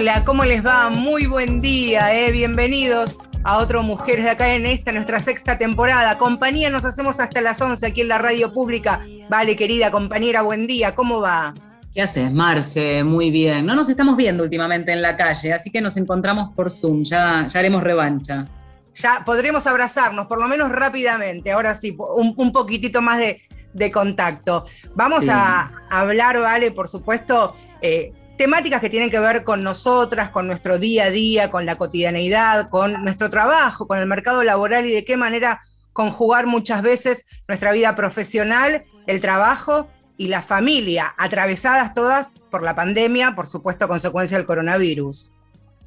[0.00, 0.88] Hola, ¿cómo les va?
[0.88, 2.32] Muy buen día, ¿eh?
[2.32, 6.16] bienvenidos a otro Mujeres de acá en esta, nuestra sexta temporada.
[6.16, 9.04] Compañía nos hacemos hasta las 11 aquí en la radio pública.
[9.28, 11.52] Vale, querida compañera, buen día, ¿cómo va?
[11.92, 13.04] ¿Qué haces, Marce?
[13.04, 13.66] Muy bien.
[13.66, 17.46] No nos estamos viendo últimamente en la calle, así que nos encontramos por Zoom, ya,
[17.46, 18.46] ya haremos revancha.
[18.94, 24.64] Ya podremos abrazarnos, por lo menos rápidamente, ahora sí, un, poquitito más de, contacto.
[24.94, 30.46] Vamos a hablar, Vale, por supuesto, eh, temáticas que tienen que ver con nosotras, con
[30.46, 34.92] nuestro día a día, con la cotidianeidad, con nuestro trabajo, con el mercado laboral y
[34.92, 35.60] de qué manera
[35.92, 42.74] conjugar muchas veces nuestra vida profesional, el trabajo y la familia, atravesadas todas por la
[42.74, 45.32] pandemia, por supuesto, consecuencia del coronavirus.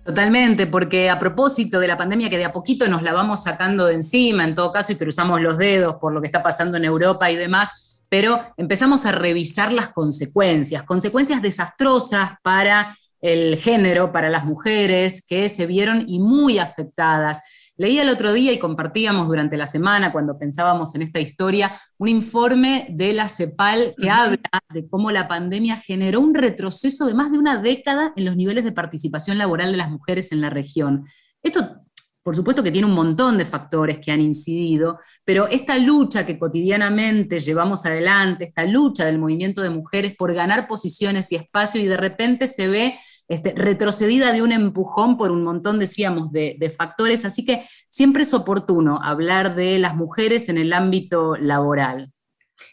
[0.05, 3.87] Totalmente, porque a propósito de la pandemia que de a poquito nos la vamos sacando
[3.87, 6.85] de encima, en todo caso, y cruzamos los dedos por lo que está pasando en
[6.85, 7.82] Europa y demás,
[8.13, 15.49] pero empezamos a revisar las consecuencias, consecuencias desastrosas para el género, para las mujeres que
[15.49, 17.39] se vieron y muy afectadas.
[17.75, 22.07] Leía el otro día y compartíamos durante la semana, cuando pensábamos en esta historia, un
[22.07, 24.37] informe de la CEPAL que habla
[24.69, 28.63] de cómo la pandemia generó un retroceso de más de una década en los niveles
[28.63, 31.07] de participación laboral de las mujeres en la región.
[31.41, 31.82] Esto
[32.23, 36.39] por supuesto que tiene un montón de factores que han incidido, pero esta lucha que
[36.39, 41.85] cotidianamente llevamos adelante, esta lucha del movimiento de mujeres por ganar posiciones y espacio y
[41.85, 47.25] de repente se ve este, retrocedida de un empujón por un montón, decíamos, de, factores,
[47.25, 52.13] así que siempre es oportuno hablar de las mujeres en el ámbito laboral.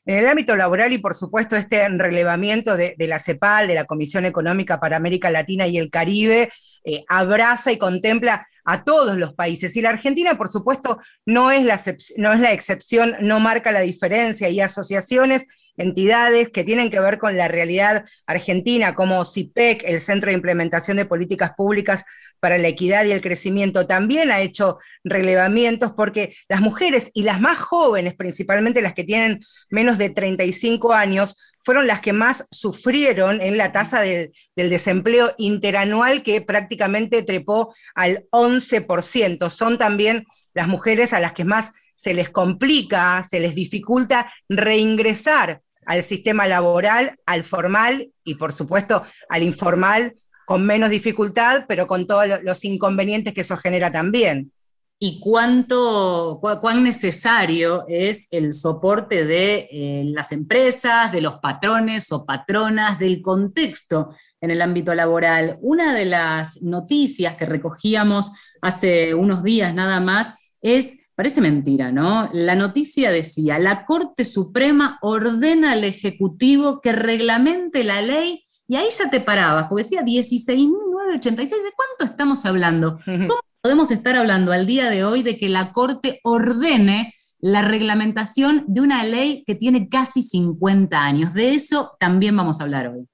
[0.05, 4.25] En el ámbito laboral y por supuesto este relevamiento de, la CEPAL, de la Comisión
[4.25, 6.51] Económica para América Latina y el Caribe,
[6.85, 9.77] eh, abraza y contempla a todos los países.
[9.77, 11.81] Y la Argentina, por supuesto, no es la,
[12.17, 17.19] no es la excepción, no marca la diferencia y asociaciones entidades que tienen que ver
[17.19, 22.05] con la realidad argentina, como CIPEC, el Centro de Implementación de Políticas Públicas
[22.39, 27.41] para la Equidad y el Crecimiento, también ha hecho relevamientos porque las mujeres y las
[27.41, 33.41] más jóvenes, principalmente las que tienen menos de 35 años, fueron las que más sufrieron
[33.41, 39.51] en la tasa del desempleo interanual que prácticamente trepó al 11%.
[39.51, 45.61] Son también las mujeres a las que más se les complica, se les dificulta reingresar
[45.87, 50.15] al sistema laboral, al formal y por supuesto al informal
[50.47, 54.53] con menos dificultad, pero con todos los inconvenientes que eso genera también
[55.03, 62.27] y cuánto, cuán necesario es el soporte de eh, las empresas, de los patrones o
[62.27, 65.57] patronas, del contexto en el ámbito laboral.
[65.63, 68.31] Una de las noticias que recogíamos
[68.61, 72.29] hace unos días nada más es, parece mentira, ¿no?
[72.35, 78.89] La noticia decía, la Corte Suprema ordena al Ejecutivo que reglamente la ley y ahí
[78.97, 82.99] ya te parabas, porque decía 16.986, ¿de cuánto estamos hablando?
[83.05, 88.65] ¿Cómo podemos estar hablando al día de hoy de que la Corte ordene la reglamentación
[88.69, 91.35] de una ley que tiene casi 50 años.
[91.35, 93.07] De eso también vamos a hablar hoy.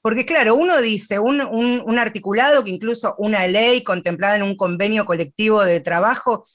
[0.00, 5.64] Porque claro, uno dice, un, articulado que incluso una ley contemplada en un convenio colectivo
[5.64, 6.46] de trabajo,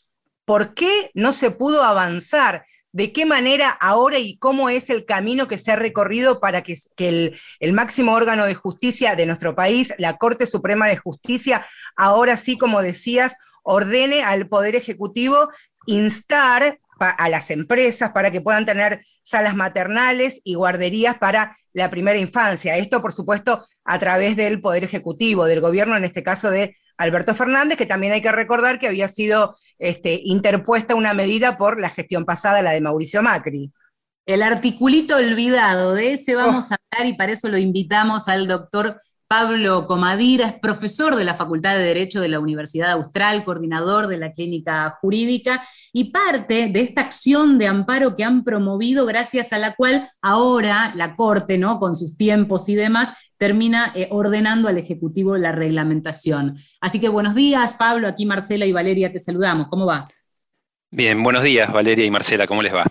[0.45, 2.65] ¿por qué no se pudo avanzar?
[2.93, 6.77] De qué manera ahora y cómo es el camino que se ha recorrido para que,
[6.97, 11.65] el, máximo órgano de justicia de nuestro país, la Corte Suprema de Justicia,
[11.95, 15.49] ahora sí, como decías, ordene al Poder Ejecutivo
[15.87, 22.19] instar a las empresas para que puedan tener salas maternales y guarderías para la primera
[22.19, 22.77] infancia.
[22.77, 27.33] Esto, por supuesto, a través del Poder Ejecutivo, del gobierno, en este caso de Alberto
[27.33, 31.89] Fernández, que también hay que recordar que había sido este, interpuesta una medida por la
[31.89, 33.71] gestión pasada, la de Mauricio Macri.
[34.25, 38.97] El articulito olvidado, de ese vamos a hablar y para eso lo invitamos al doctor
[39.27, 44.17] Pablo Comadira, es profesor de la Facultad de Derecho de la Universidad Austral, coordinador de
[44.17, 49.57] la Clínica Jurídica y parte de esta acción de amparo que han promovido, gracias a
[49.57, 51.79] la cual ahora la Corte, ¿no?
[51.79, 53.11] con sus tiempos y demás,
[53.43, 56.57] termina eh, ordenando al Ejecutivo la reglamentación.
[56.79, 59.67] Así que buenos días, Pablo, aquí Marcela y Valeria te saludamos.
[59.67, 60.07] ¿Cómo va?
[60.91, 62.89] Bien, buenos días, Valeria y Marcela, ¿cómo les va?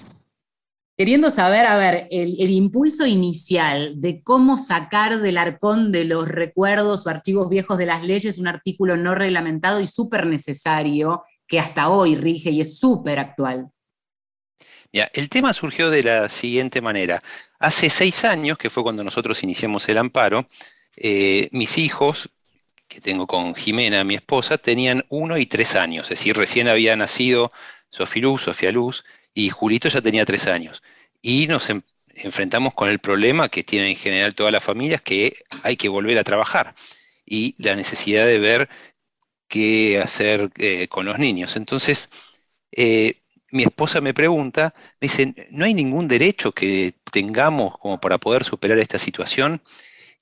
[0.95, 6.29] Queriendo saber, a ver, el, el, impulso inicial de cómo sacar del arcón de los
[6.29, 11.61] recuerdos o archivos viejos de las leyes un artículo no reglamentado y súper necesario que
[11.61, 13.71] hasta hoy rige y es súper actual.
[14.93, 17.23] Ya, el tema surgió de la siguiente manera.
[17.63, 20.49] Hace seis años, que fue cuando nosotros iniciamos el amparo,
[20.97, 22.29] eh, mis hijos,
[22.89, 26.97] que tengo con Jimena, mi esposa, tenían uno y tres años, es decir, recién había
[26.97, 27.53] nacido
[27.89, 30.83] Sofiluz, Sofía Luz, y Julito ya tenía tres años.
[31.23, 31.71] Y nos
[32.09, 36.19] enfrentamos con el problema que tienen en general todas las familias, que hay que volver
[36.19, 36.75] a trabajar.
[37.25, 38.69] y la necesidad de ver
[39.49, 41.57] qué hacer eh, con los niños.
[41.57, 42.11] Entonces,
[42.73, 43.22] eh,
[43.53, 48.45] mi esposa me pregunta, me dice, ¿no hay ningún derecho que tengamos como para poder
[48.45, 49.63] superar esta situación?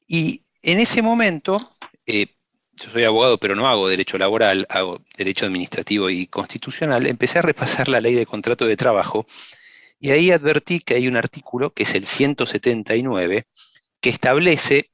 [0.07, 2.35] Y en ese momento, eh,
[2.73, 7.43] yo soy abogado, pero no hago derecho laboral, hago derecho administrativo y constitucional, empecé a
[7.43, 9.27] repasar la ley de contrato de trabajo
[10.01, 13.47] y ahí advertí que hay un artículo, que es el 179,
[14.01, 14.91] que establece,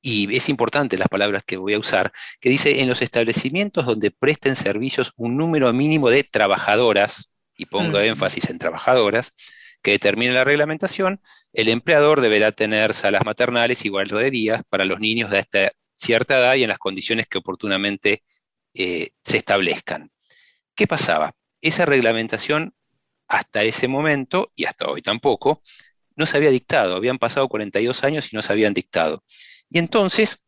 [0.00, 4.10] y es importante las palabras que voy a usar, que dice en los establecimientos donde
[4.10, 9.32] presten servicios un número mínimo de trabajadoras, y pongo énfasis en trabajadoras,
[9.82, 11.20] que determine la reglamentación,
[11.52, 16.54] el empleador deberá tener salas maternales y guarderías para los niños de esta cierta edad
[16.54, 18.22] y en las condiciones que oportunamente
[18.74, 20.10] eh, se establezcan.
[20.74, 21.34] ¿Qué pasaba?
[21.60, 22.74] Esa reglamentación
[23.28, 25.62] hasta ese momento, y hasta hoy tampoco,
[26.16, 26.96] no se había dictado.
[26.96, 29.22] Habían pasado 42 años y no se habían dictado.
[29.70, 30.42] Y entonces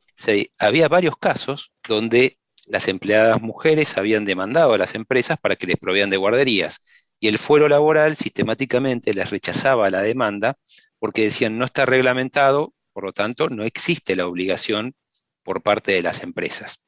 [0.59, 5.77] había varios casos donde las empleadas mujeres habían demandado a las empresas para que les
[5.77, 6.81] provean de guarderías.
[7.19, 10.59] Y el fuero laboral sistemáticamente les rechazaba la demanda
[10.99, 14.95] porque decían no está reglamentado, por lo tanto no existe la obligación
[15.43, 16.81] por parte de las empresas.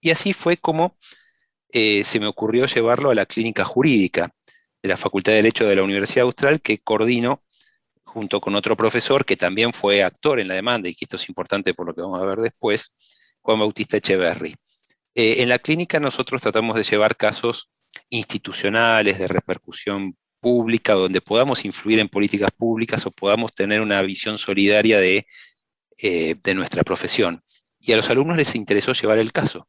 [0.00, 0.96] Y así fue como
[1.72, 4.34] eh, se me ocurrió llevarlo a la clínica jurídica
[4.82, 7.42] de la Facultad de Derecho de la Universidad Austral, que coordino
[8.04, 11.28] junto con otro profesor que también fue actor en la demanda, y que esto es
[11.28, 12.92] importante por lo que vamos a ver después,
[13.40, 14.54] Juan Bautista Echeverry.
[15.14, 17.70] Eh, en la clínica nosotros tratamos de llevar casos
[18.08, 24.38] institucionales, de repercusión pública, donde podamos influir en políticas públicas o podamos tener una visión
[24.38, 25.26] solidaria de,
[25.98, 27.42] eh, de nuestra profesión.
[27.78, 29.68] Y a los alumnos les interesó llevar el caso.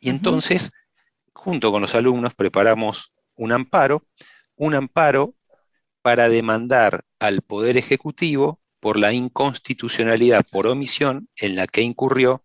[0.00, 0.70] Y entonces,
[1.32, 4.06] junto con los alumnos, preparamos un amparo,
[4.56, 5.34] un amparo
[6.02, 12.44] para demandar al Poder Ejecutivo por la inconstitucionalidad por omisión en la que incurrió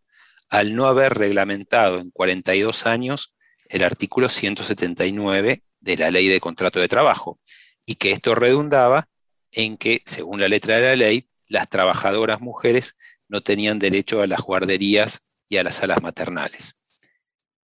[0.49, 3.33] al no haber reglamentado en 42 años
[3.67, 7.39] el artículo 179 de la ley de contrato de trabajo,
[7.85, 9.09] y que esto redundaba
[9.51, 12.95] en que, según la letra de la ley, las trabajadoras mujeres
[13.27, 16.79] no tenían derecho a las guarderías y a las salas maternales.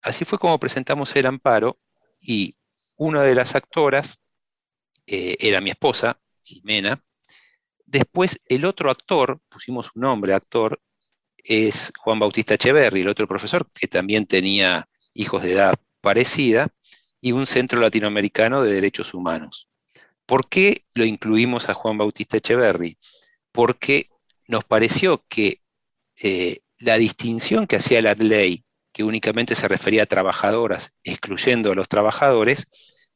[0.01, 1.79] Así fue como presentamos el amparo
[2.21, 2.55] y
[2.95, 4.19] una de las actoras
[5.05, 7.03] eh, era mi esposa, Jimena.
[7.85, 10.81] Después el otro actor, pusimos un nombre actor,
[11.49, 16.69] es Juan Bautista Echeverri, el otro profesor que también tenía hijos de edad parecida,
[17.19, 19.67] y un centro latinoamericano de derechos humanos.
[20.27, 22.97] ¿Por qué lo incluimos a Juan Bautista Echeverri?
[23.51, 24.09] Porque
[24.47, 25.61] nos pareció que
[26.21, 28.63] eh, la distinción que hacía la ley,
[28.93, 32.67] que únicamente se refería a trabajadoras, excluyendo a los trabajadores,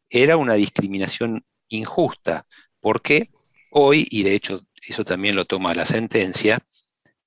[0.09, 2.47] era una discriminación injusta,
[2.79, 3.29] porque
[3.69, 6.65] hoy, y de hecho eso también lo toma la sentencia,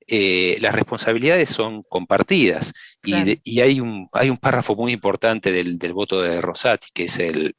[0.06, 2.72] eh, las responsabilidades son compartidas.
[3.02, 3.14] Y,
[3.60, 7.54] hay, un, hay, un, párrafo muy importante del, voto de Rosati, que es el,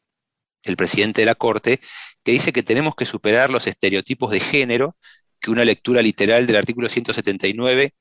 [0.78, 1.80] presidente de la Corte,
[2.24, 4.98] que dice que tenemos que superar los estereotipos de género
[5.40, 7.94] que una lectura literal del artículo 179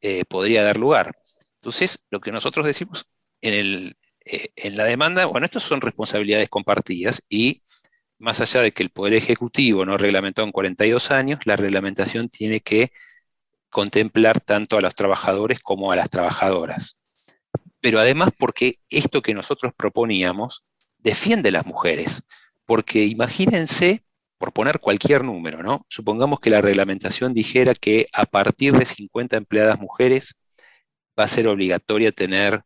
[0.00, 1.14] eh, podría dar lugar.
[1.56, 3.06] Entonces, lo que nosotros decimos
[3.42, 7.62] en el, eh, en la demanda, bueno, estas son responsabilidades compartidas y
[8.18, 12.60] más allá de que el Poder Ejecutivo no reglamentó en 42 años, la reglamentación tiene
[12.60, 12.90] que
[13.74, 17.00] contemplar tanto a los trabajadores como a las trabajadoras.
[17.80, 20.64] Pero además porque esto que nosotros proponíamos
[20.98, 22.22] defiende a las mujeres,
[22.66, 24.04] porque imagínense,
[24.38, 25.84] por poner cualquier número, ¿no?
[25.88, 30.36] Supongamos que la reglamentación dijera que a partir de 50 empleadas mujeres
[31.18, 32.62] va a ser obligatorio tener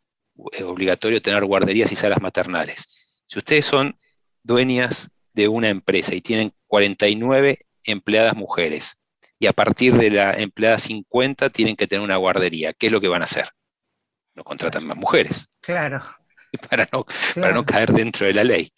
[0.52, 2.84] eh, obligatorio tener guarderías y salas maternales.
[3.24, 3.98] Si ustedes son
[4.42, 8.98] dueñas de una empresa y tienen 49 empleadas mujeres
[9.38, 13.00] y a partir de la empleada 50 tienen que tener una guardería, ¿qué es lo
[13.00, 13.48] que van a hacer?
[14.34, 15.48] No contratan más mujeres.
[15.60, 16.00] Claro.
[16.70, 17.04] Para no,
[17.34, 18.72] para no caer dentro de la ley.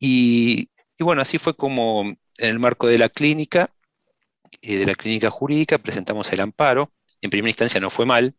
[0.00, 2.18] Y, y, bueno, así fue como en
[2.50, 3.72] el marco de la clínica,
[4.60, 6.92] eh, de la clínica jurídica, presentamos el amparo.
[7.20, 8.34] En primera instancia no fue mal,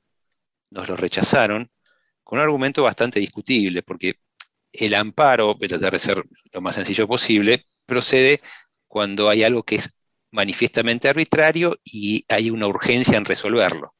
[0.69, 1.71] nos lo rechazaron,
[2.23, 4.19] con un argumento bastante discutible, porque
[4.73, 8.41] el amparo, voy a tratar de ser lo más sencillo posible, procede
[8.87, 9.96] cuando hay algo que es
[10.31, 13.93] manifiestamente arbitrario y hay una urgencia en resolverlo.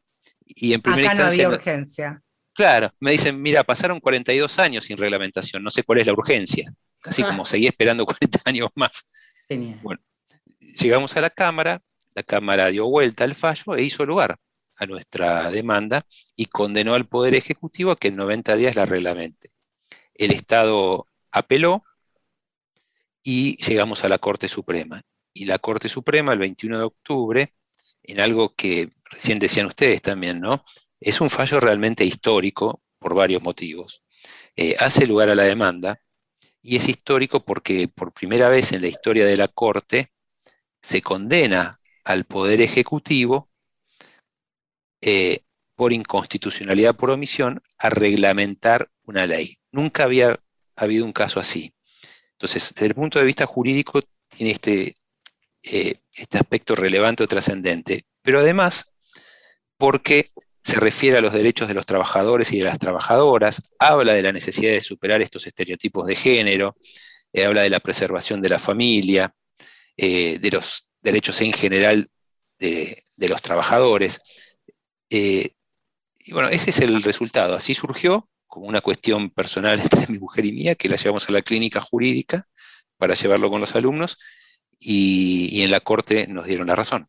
[0.46, 2.22] Y en primera Acá no había urgencia.
[2.54, 6.74] Claro, me dicen, mira, pasaron 42 años sin reglamentación, no sé cuál es la urgencia.
[7.04, 9.06] Así como seguí esperando 40 años más.
[9.82, 10.02] Bueno,
[10.60, 11.82] llegamos a la Cámara,
[12.16, 14.38] la Cámara dio vuelta al fallo e hizo lugar
[14.78, 16.06] a nuestra demanda
[16.36, 19.52] y condenó al Poder Ejecutivo a que en 90 días la reglamente.
[20.14, 21.84] El Estado apeló
[23.24, 25.02] y llegamos a la Corte Suprema.
[25.38, 27.54] Y la Corte Suprema, el 21 de octubre,
[28.02, 30.66] en algo que recién decían ustedes también, ¿no?
[31.00, 34.04] Es un fallo realmente histórico por varios motivos.
[34.56, 36.02] Eh, hace lugar a la demanda
[36.62, 40.12] y es histórico porque por primera vez en la historia de la Corte
[40.82, 43.50] se condena al Poder Ejecutivo
[45.02, 45.42] eh,
[45.76, 49.60] por inconstitucionalidad por omisión a reglamentar una ley.
[49.72, 50.40] Nunca había
[50.76, 51.74] habido un caso así.
[52.32, 54.94] Entonces, desde el punto de vista jurídico, tiene este,
[55.64, 58.94] eh, este aspecto relevante o trascendente, pero además
[59.78, 60.30] porque
[60.64, 64.32] se refiere a los derechos de los trabajadores y de las trabajadoras, habla de la
[64.32, 66.76] necesidad de superar estos estereotipos de género,
[67.32, 69.34] eh, habla de la preservación de la familia,
[69.96, 72.10] eh, de los derechos en general
[72.60, 74.22] de, los trabajadores.
[75.10, 75.52] y
[76.32, 77.56] bueno, ese es el resultado.
[77.56, 81.32] Así surgió, como una cuestión personal entre mi mujer y mía, que la llevamos a
[81.32, 82.48] la clínica jurídica
[82.98, 84.18] para llevarlo con los alumnos
[84.80, 87.08] y, en la corte nos dieron la razón.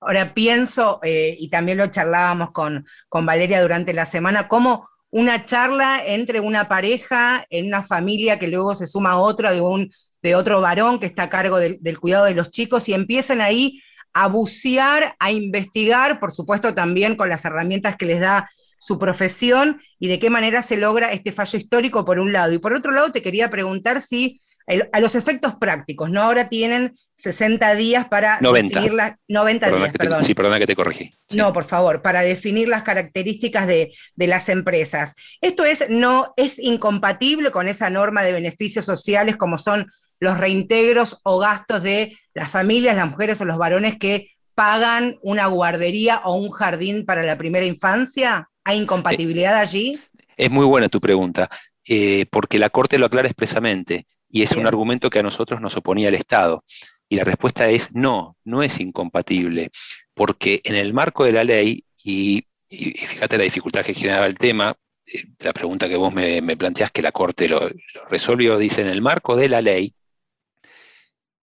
[0.00, 5.44] Ahora pienso, eh, y también lo charlábamos con, con Valeria durante la semana, cómo una
[5.44, 9.90] charla entre una pareja en una familia que luego se suma a otra de, un,
[10.22, 13.40] de otro varón que está a cargo del, del cuidado de los chicos y empiezan
[13.40, 13.80] ahí
[14.12, 19.80] a bucear, a investigar, por supuesto también con las herramientas que les da su profesión
[19.98, 22.52] y de qué manera se logra este fallo histórico por un lado.
[22.52, 24.40] Y por otro lado, te quería preguntar si
[24.92, 26.22] a los efectos prácticos, ¿no?
[26.22, 28.80] Ahora tienen 60 días para 90.
[28.80, 30.24] definir las 90 días, perdón.
[30.24, 31.10] sí, perdona que te corregí.
[31.32, 35.16] No, por favor, para definir las características de, de, las empresas.
[35.40, 41.20] Esto es, no, es incompatible con esa norma de beneficios sociales como son los reintegros
[41.22, 46.34] o gastos de las familias, las mujeres o los varones que pagan una guardería o
[46.34, 48.48] un jardín para la primera infancia.
[48.64, 49.98] ¿Hay incompatibilidad allí?
[50.36, 51.48] Es muy buena tu pregunta,
[51.86, 55.76] eh, porque la Corte lo aclara expresamente y es un argumento que a nosotros nos
[55.76, 56.64] oponía el Estado.
[57.08, 59.70] Y la respuesta es no, no es incompatible,
[60.14, 64.76] porque en el marco de la ley, y, fíjate la dificultad que generaba el tema,
[65.06, 67.68] eh, la pregunta que vos me, planteás que la Corte lo,
[68.10, 69.94] resolvió, dice, en el marco de la ley,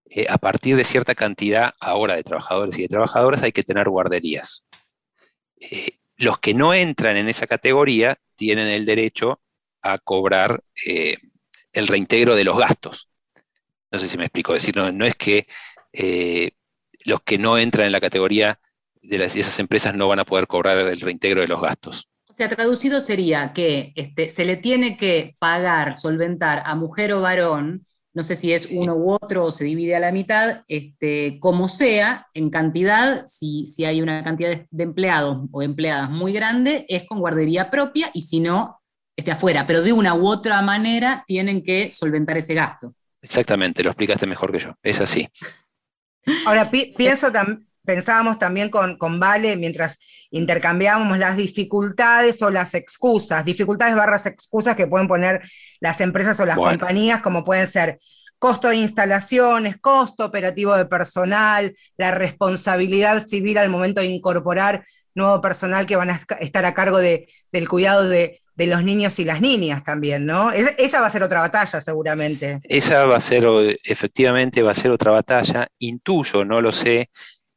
[0.09, 3.89] eh, a partir de cierta cantidad ahora de trabajadores y de trabajadoras hay que tener
[3.89, 4.65] guarderías
[6.17, 9.41] los que no entran en esa categoría tienen el derecho
[9.81, 11.17] a cobrar eh,
[11.75, 13.09] el reintegro de los gastos.
[13.91, 15.47] No sé si me explico, decir, no, es que
[15.93, 16.51] eh,
[17.05, 18.59] los que no entran en la categoría
[19.01, 22.09] de, las, esas empresas no van a poder cobrar el reintegro de los gastos.
[22.27, 27.21] O sea, traducido sería que este, se le tiene que pagar, solventar a mujer o
[27.21, 31.37] varón no sé si es uno u otro o se divide a la mitad, este,
[31.41, 36.85] como sea, en cantidad, si, si hay una cantidad de, empleados o empleadas muy grande,
[36.87, 38.79] es con guardería propia y si no,
[39.15, 42.93] esté afuera, pero de una u otra manera tienen que solventar ese gasto.
[43.21, 45.27] Exactamente, lo explicaste mejor que yo, es así.
[46.45, 47.31] Ahora, pienso
[47.85, 49.99] pensábamos también con, con, Vale mientras
[50.31, 55.41] intercambiábamos las dificultades o las excusas, dificultades barras excusas que pueden poner
[55.79, 57.99] las empresas o las compañías, como pueden ser
[58.39, 65.39] costo de instalaciones, costo operativo de personal, la responsabilidad civil al momento de incorporar nuevo
[65.39, 69.25] personal que van a estar a cargo de, del cuidado de, de, los niños y
[69.25, 70.51] las niñas también, ¿no?
[70.51, 72.59] esa va a ser otra batalla seguramente.
[72.63, 73.45] Esa va a ser,
[73.83, 75.67] efectivamente, va a ser otra batalla.
[75.79, 77.09] Intuyo, no lo sé,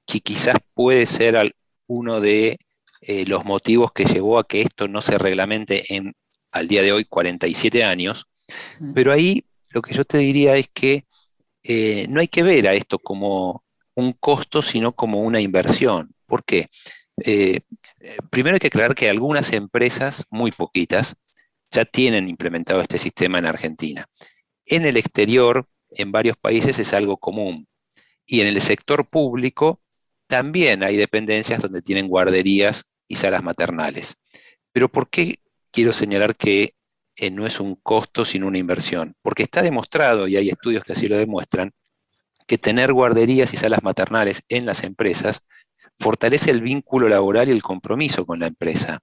[0.06, 1.52] que quizás puede ser
[1.86, 2.58] uno de
[3.00, 6.14] eh, los motivos que llevó a que esto no se reglamente en,
[6.50, 8.26] al día de hoy, 47 años.
[8.94, 11.04] Pero ahí lo que yo te diría es que
[11.62, 13.64] eh, no hay que ver a esto como
[13.94, 16.14] un costo, sino como una inversión.
[16.26, 16.68] ¿Por qué?
[17.24, 17.60] Eh,
[18.30, 21.16] primero hay que aclarar que algunas empresas, muy poquitas,
[21.70, 24.06] ya tienen implementado este sistema en Argentina.
[24.64, 27.66] En el exterior, en varios países es algo común.
[28.26, 29.80] Y en el sector público
[30.26, 34.16] también hay dependencias donde tienen guarderías y salas maternales.
[34.72, 35.36] Pero ¿por qué
[35.70, 36.74] quiero señalar que
[37.16, 39.14] eh, no es un costo sino una inversión?
[39.22, 41.72] Porque está demostrado, y hay estudios que así lo demuestran,
[42.46, 45.44] que tener guarderías y salas maternales en las empresas
[45.98, 49.00] fortalece el vínculo laboral y el compromiso con la empresa.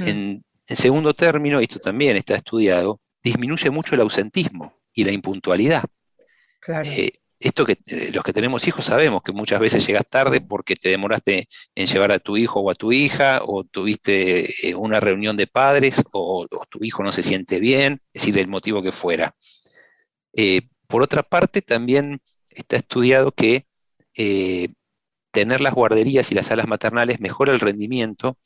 [0.00, 5.84] En, segundo término, esto también está estudiado, disminuye mucho el ausentismo y la impuntualidad.
[6.60, 6.88] Claro.
[6.90, 10.74] Eh, esto que eh, los que tenemos hijos sabemos que muchas veces llegas tarde porque
[10.74, 15.00] te demoraste en llevar a tu hijo o a tu hija, o tuviste eh, una
[15.00, 18.92] reunión de padres, o, tu hijo no se siente bien, es decir, el motivo que
[18.92, 19.34] fuera.
[20.86, 23.66] Por otra parte, también está estudiado que
[25.36, 28.38] tener las guarderías y las salas maternales mejora el rendimiento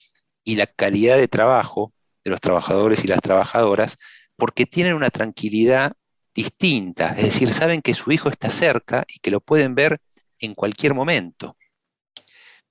[0.42, 1.92] y la calidad de trabajo
[2.24, 3.96] de los trabajadores y las trabajadoras
[4.34, 5.92] porque tienen una tranquilidad
[6.34, 10.00] distinta, es decir, saben que su hijo está cerca y que lo pueden ver
[10.40, 11.56] en cualquier momento.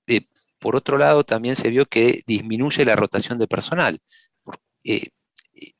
[0.06, 0.26] Eh,
[0.58, 4.00] por otro lado, también se vio que disminuye la rotación de personal.
[4.84, 5.08] Eh,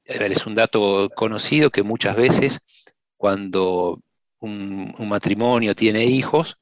[0.04, 2.60] es un dato conocido que muchas veces
[3.18, 4.00] cuando
[4.38, 6.56] un, matrimonio tiene hijos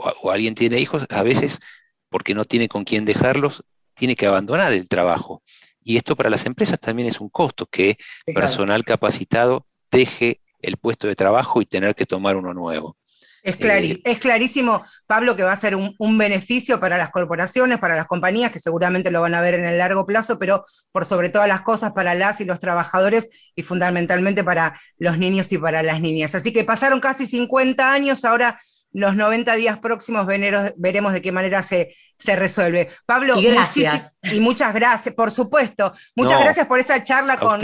[0.00, 1.60] o, alguien tiene hijos, a veces
[2.08, 3.64] porque no tiene con quién dejarlos,
[3.94, 5.42] tiene que abandonar el trabajo.
[5.82, 7.96] Y esto para las empresas también es un costo, que
[8.34, 12.96] personal capacitado deje el puesto de trabajo y tener que tomar uno nuevo.
[13.42, 13.56] Es,
[14.04, 18.52] es, clarísimo, Pablo, que va a ser un, beneficio para las corporaciones, para las compañías,
[18.52, 21.62] que seguramente lo van a ver en el largo plazo, pero por sobre todas las
[21.62, 26.34] cosas para las y los trabajadores y fundamentalmente para los niños y para las niñas.
[26.34, 28.60] Así que pasaron casi 50 años, ahora
[28.92, 32.88] los 90 días próximos veremos de qué manera se, se resuelve.
[33.06, 34.14] Pablo, y, gracias.
[34.24, 35.92] y muchas gracias, por supuesto.
[36.16, 37.60] Muchas gracias por esa charla con,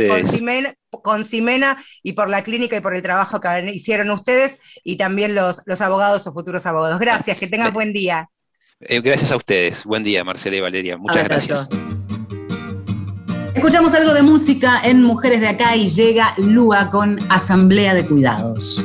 [1.02, 5.34] con, Ximena, y por la clínica y por el trabajo que hicieron ustedes y también
[5.34, 6.98] los, los abogados o futuros abogados.
[6.98, 8.28] Gracias, que tengan buen día.
[8.80, 9.84] Eh, gracias a ustedes.
[9.84, 10.96] Buen día, Marcela y Valeria.
[10.96, 11.68] Muchas gracias.
[13.54, 18.84] Escuchamos algo de música en Mujeres de Acá y llega Lua con Asamblea de Cuidados.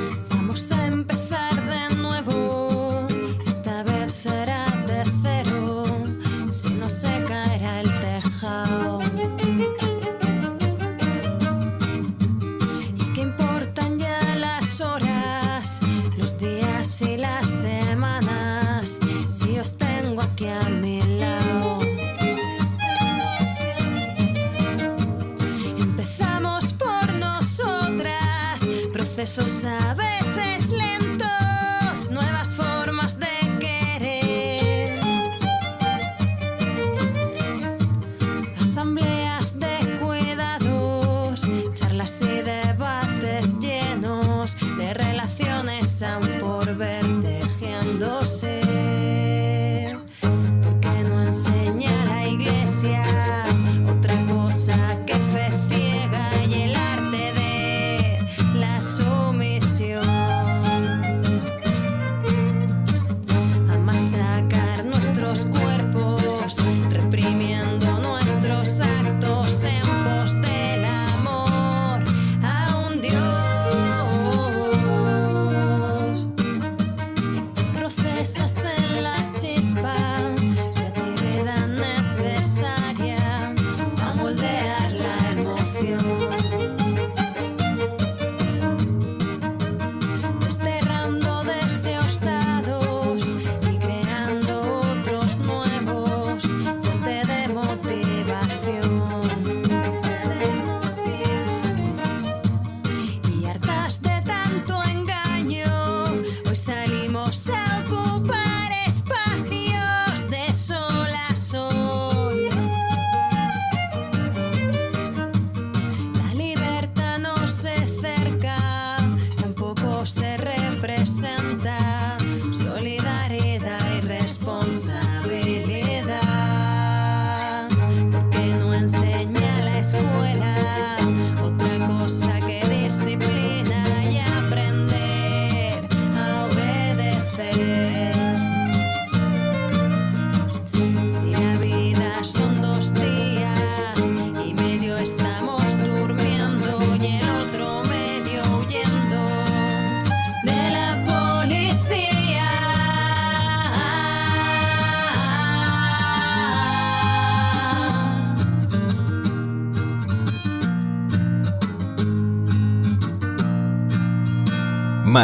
[29.22, 30.72] Procesos a veces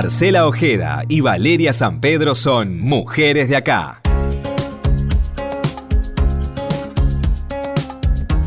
[0.08, 4.02] Marcela Ojeda y Valeria San Pedro son mujeres de acá.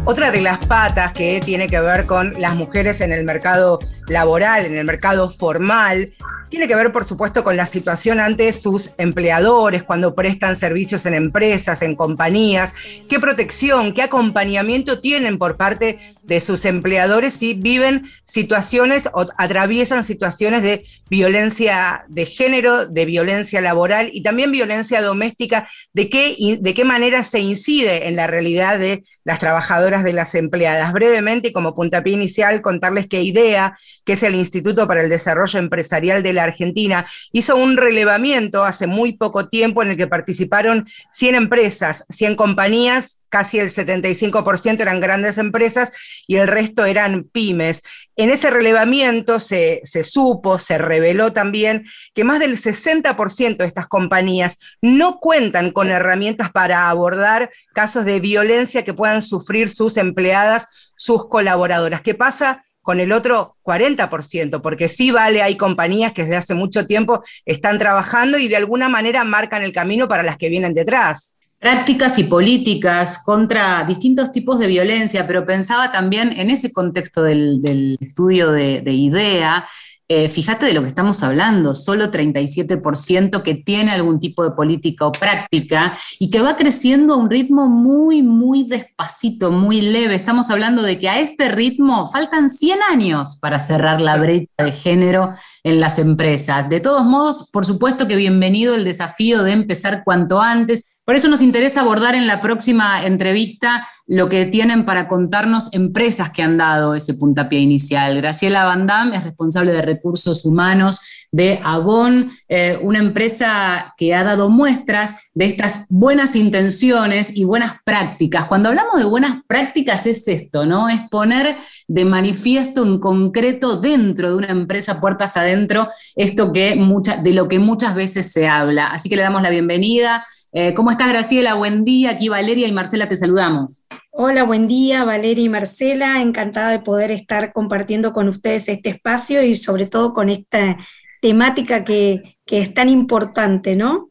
[0.06, 4.64] Otra de las patas que tiene que ver con las mujeres en el mercado laboral,
[4.64, 6.14] en el mercado formal,
[6.50, 11.14] tiene que ver, por supuesto, con la situación ante sus empleadores, cuando prestan servicios en
[11.14, 12.74] empresas, en compañías,
[13.08, 15.98] qué protección, qué acompañamiento tienen por parte
[16.30, 23.60] de sus empleadores si viven situaciones o atraviesan situaciones de violencia de género, de violencia
[23.60, 28.78] laboral y también violencia doméstica, de qué, de qué manera se incide en la realidad
[28.78, 30.92] de las trabajadoras de las empleadas.
[30.92, 36.22] Brevemente, como puntapié inicial, contarles que IDEA, que es el Instituto para el Desarrollo Empresarial
[36.22, 41.34] de la Argentina hizo un relevamiento hace muy poco tiempo en el que participaron 100
[41.34, 45.92] empresas, 100 compañías casi el 75% eran grandes empresas
[46.26, 47.82] y el resto eran pymes.
[48.16, 53.86] En ese relevamiento se, se, supo, se reveló también que más del 60% de estas
[53.86, 60.68] compañías no cuentan con herramientas para abordar casos de violencia que puedan sufrir sus empleadas,
[60.96, 62.02] sus colaboradoras.
[62.02, 62.64] ¿Qué pasa?
[62.82, 67.78] con el otro 40%, porque sí vale, hay compañías que desde hace mucho tiempo están
[67.78, 72.24] trabajando y de alguna manera marcan el camino para las que vienen detrás prácticas y
[72.24, 78.82] políticas contra distintos tipos de violencia, pero pensaba también en ese contexto del, estudio de,
[78.90, 79.66] IDEA,
[80.08, 85.06] eh, fíjate de lo que estamos hablando, solo 37% que tiene algún tipo de política
[85.06, 90.16] o práctica y que va creciendo a un ritmo muy, muy despacito, muy leve.
[90.16, 94.72] Estamos hablando de que a este ritmo faltan 100 años para cerrar la brecha de
[94.72, 96.68] género en las empresas.
[96.68, 100.86] De todos modos, por supuesto que bienvenido el desafío de empezar cuanto antes.
[101.10, 106.30] Por eso nos interesa abordar en la próxima entrevista lo que tienen para contarnos empresas
[106.30, 108.18] que han dado ese puntapié inicial.
[108.18, 111.00] Graciela Van Damme es responsable de recursos humanos
[111.32, 117.78] de Avon, eh, una empresa que ha dado muestras de estas buenas intenciones y buenas
[117.84, 118.46] prácticas.
[118.46, 120.88] Cuando hablamos de buenas prácticas es esto, ¿no?
[120.88, 121.56] Es poner
[121.88, 126.80] de manifiesto en concreto dentro de una empresa, puertas adentro, esto que
[127.24, 128.92] de lo que muchas veces se habla.
[128.92, 131.54] Así que le damos la bienvenida eh, ¿Cómo estás, Graciela?
[131.54, 132.10] Buen día.
[132.10, 133.86] Aquí Valeria y Marcela te saludamos.
[134.10, 136.20] Hola, buen día, Valeria y Marcela.
[136.20, 140.76] Encantada de poder estar compartiendo con ustedes este espacio y sobre todo con esta
[141.20, 144.10] temática que, es tan importante, ¿no?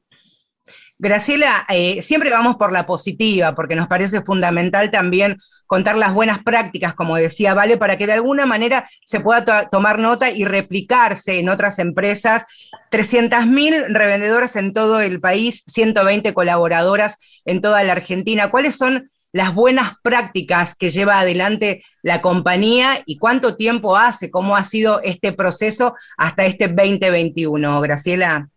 [0.97, 5.38] Graciela, eh, siempre vamos por la positiva, porque nos parece fundamental también
[5.70, 10.00] contar las buenas prácticas, como decía Vale, para que de alguna manera se pueda tomar
[10.00, 12.46] nota y replicarse en otras empresas.
[12.92, 18.50] 300.000 revendedoras en todo el país, 120 colaboradoras en toda la Argentina.
[18.50, 24.56] ¿Cuáles son las buenas prácticas que lleva adelante la compañía y cuánto tiempo hace, cómo
[24.56, 28.50] ha sido este proceso hasta este 2021, Graciela?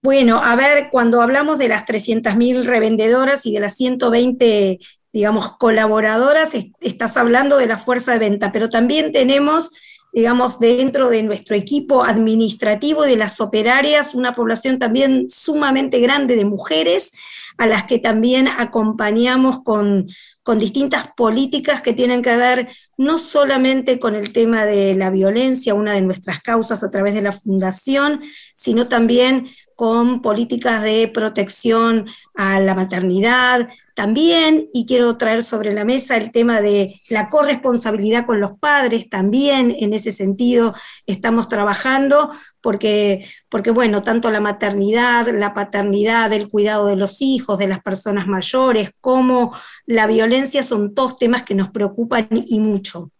[0.00, 4.78] Bueno, a ver, cuando hablamos de las 300.000 revendedoras y de las 120
[5.12, 9.70] digamos, colaboradoras, estás hablando de la fuerza de venta, pero también tenemos,
[10.12, 16.36] digamos, dentro de nuestro equipo administrativo y de las operarias, una población también sumamente grande
[16.36, 17.12] de mujeres
[17.58, 20.06] a las que también acompañamos con,
[20.44, 25.74] con distintas políticas que tienen que ver no solamente con el tema de la violencia,
[25.74, 28.22] una de nuestras causas a través de la fundación,
[28.54, 35.84] sino también con políticas de protección a la maternidad, también, y quiero traer sobre la
[35.84, 40.74] mesa el tema de la corresponsabilidad con los padres, también en ese sentido
[41.06, 47.56] estamos trabajando, porque, porque bueno, tanto la maternidad, la paternidad, el cuidado de los hijos,
[47.58, 53.12] de las personas mayores, como la violencia son todos temas que nos preocupan y mucho.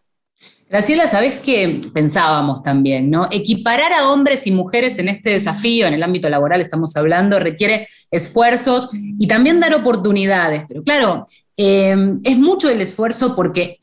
[0.69, 3.11] Graciela, ¿sabés qué pensábamos también?
[3.11, 3.29] ¿no?
[3.31, 7.89] Equiparar a hombres y mujeres en este desafío, en el ámbito laboral estamos hablando, requiere
[8.11, 10.65] esfuerzos y también dar oportunidades.
[10.69, 11.25] Pero claro,
[11.57, 13.79] eh, es mucho el esfuerzo porque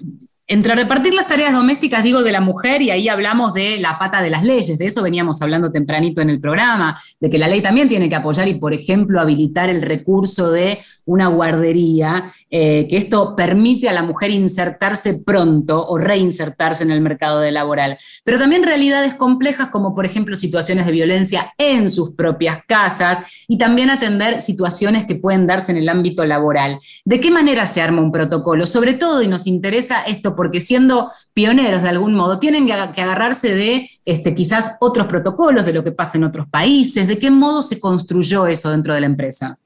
[0.48, 4.22] entre repartir las tareas domésticas, digo, de la mujer, y ahí hablamos de la pata
[4.22, 7.62] de las leyes, de eso veníamos hablando tempranito en el programa, de que la ley
[7.62, 12.98] también tiene que apoyar y, por ejemplo, habilitar el recurso de una guardería, eh, que
[12.98, 17.98] esto permite a la mujer insertarse pronto o reinsertarse en el mercado de laboral.
[18.24, 23.58] Pero también realidades complejas como por ejemplo situaciones de violencia en sus propias casas y
[23.58, 26.80] también atender situaciones que pueden darse en el ámbito laboral.
[27.04, 28.66] ¿De qué manera se arma un protocolo?
[28.66, 33.54] Sobre todo, y nos interesa esto porque siendo pioneros de algún modo, tienen que agarrarse
[33.54, 37.63] de este, quizás otros protocolos de lo que pasa en otros países, de qué modo
[37.63, 39.58] se construyó eso dentro de la empresa.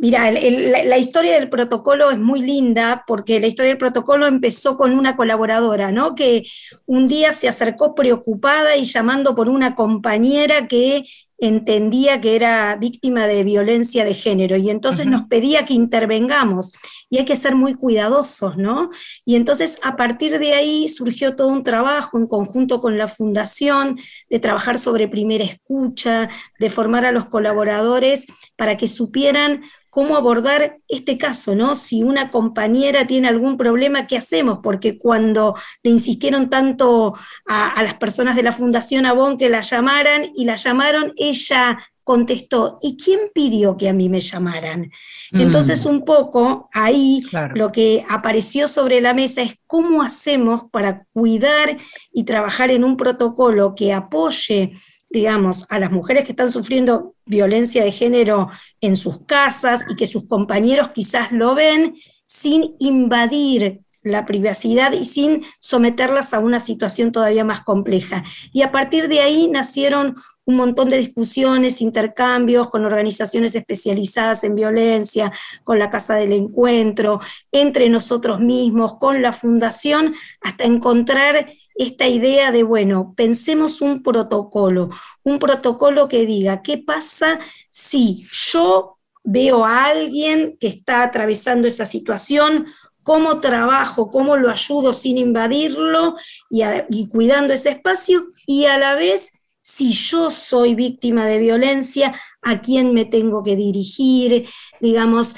[0.00, 4.92] Mira, la, historia del protocolo es muy linda porque la historia del protocolo empezó con
[4.96, 6.14] una colaboradora, ¿no?
[6.14, 6.46] Que
[6.86, 11.04] un día se acercó preocupada y llamando por una compañera que
[11.38, 16.72] entendía que era víctima de violencia de género y entonces nos pedía que intervengamos
[17.10, 18.90] y hay que ser muy cuidadosos, ¿no?
[19.24, 23.98] Y entonces a partir de ahí surgió todo un trabajo en conjunto con la fundación
[24.28, 29.62] de trabajar sobre primera escucha, de formar a los colaboradores para que supieran
[29.98, 31.74] cómo abordar este caso, ¿no?
[31.74, 34.60] Si una compañera tiene algún problema, ¿qué hacemos?
[34.62, 37.14] Porque cuando le insistieron tanto
[37.48, 42.78] a, las personas de la Fundación Avon que la llamaran y la llamaron, ella contestó,
[42.80, 44.88] ¿y quién pidió que a mí me llamaran?
[45.32, 45.40] Mm.
[45.40, 47.24] Entonces, un poco ahí
[47.56, 51.76] lo que apareció sobre la mesa es cómo hacemos para cuidar
[52.12, 54.74] y trabajar en un protocolo que apoye
[55.10, 60.06] digamos, a las mujeres que están sufriendo violencia de género en sus casas y que
[60.06, 67.12] sus compañeros quizás lo ven sin invadir la privacidad y sin someterlas a una situación
[67.12, 68.24] todavía más compleja.
[68.52, 74.54] Y a partir de ahí nacieron un montón de discusiones, intercambios con organizaciones especializadas en
[74.54, 75.30] violencia,
[75.62, 77.20] con la Casa del Encuentro,
[77.52, 84.90] entre nosotros mismos, con la Fundación, hasta encontrar esta idea de, bueno, pensemos un protocolo,
[85.22, 87.38] un protocolo que diga, ¿qué pasa
[87.70, 92.66] si yo veo a alguien que está atravesando esa situación?
[93.04, 94.10] ¿Cómo trabajo?
[94.10, 96.16] ¿Cómo lo ayudo sin invadirlo
[96.50, 98.26] y, cuidando ese espacio?
[98.44, 102.12] Y a la vez si yo soy víctima de violencia,
[102.42, 104.48] a quién me tengo que dirigir,
[104.80, 105.36] digamos,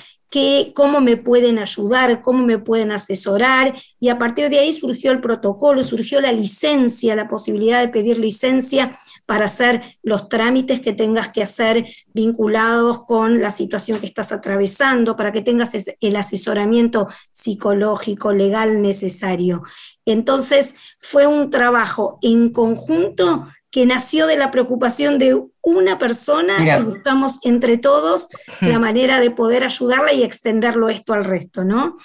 [0.74, 5.20] cómo me pueden ayudar, cómo me pueden asesorar, y a partir de ahí surgió el
[5.20, 11.30] protocolo, surgió la licencia, la posibilidad de pedir licencia para hacer los trámites que tengas
[11.30, 18.32] que hacer vinculados con la situación que estás atravesando, para que tengas el asesoramiento psicológico,
[18.32, 19.62] legal necesario.
[20.04, 25.44] Entonces, fue un trabajo en conjunto que nació de la preocupación de
[25.76, 28.28] una persona y buscamos entre todos
[28.60, 31.96] la manera de poder ayudarla y extenderlo esto al resto, ¿no?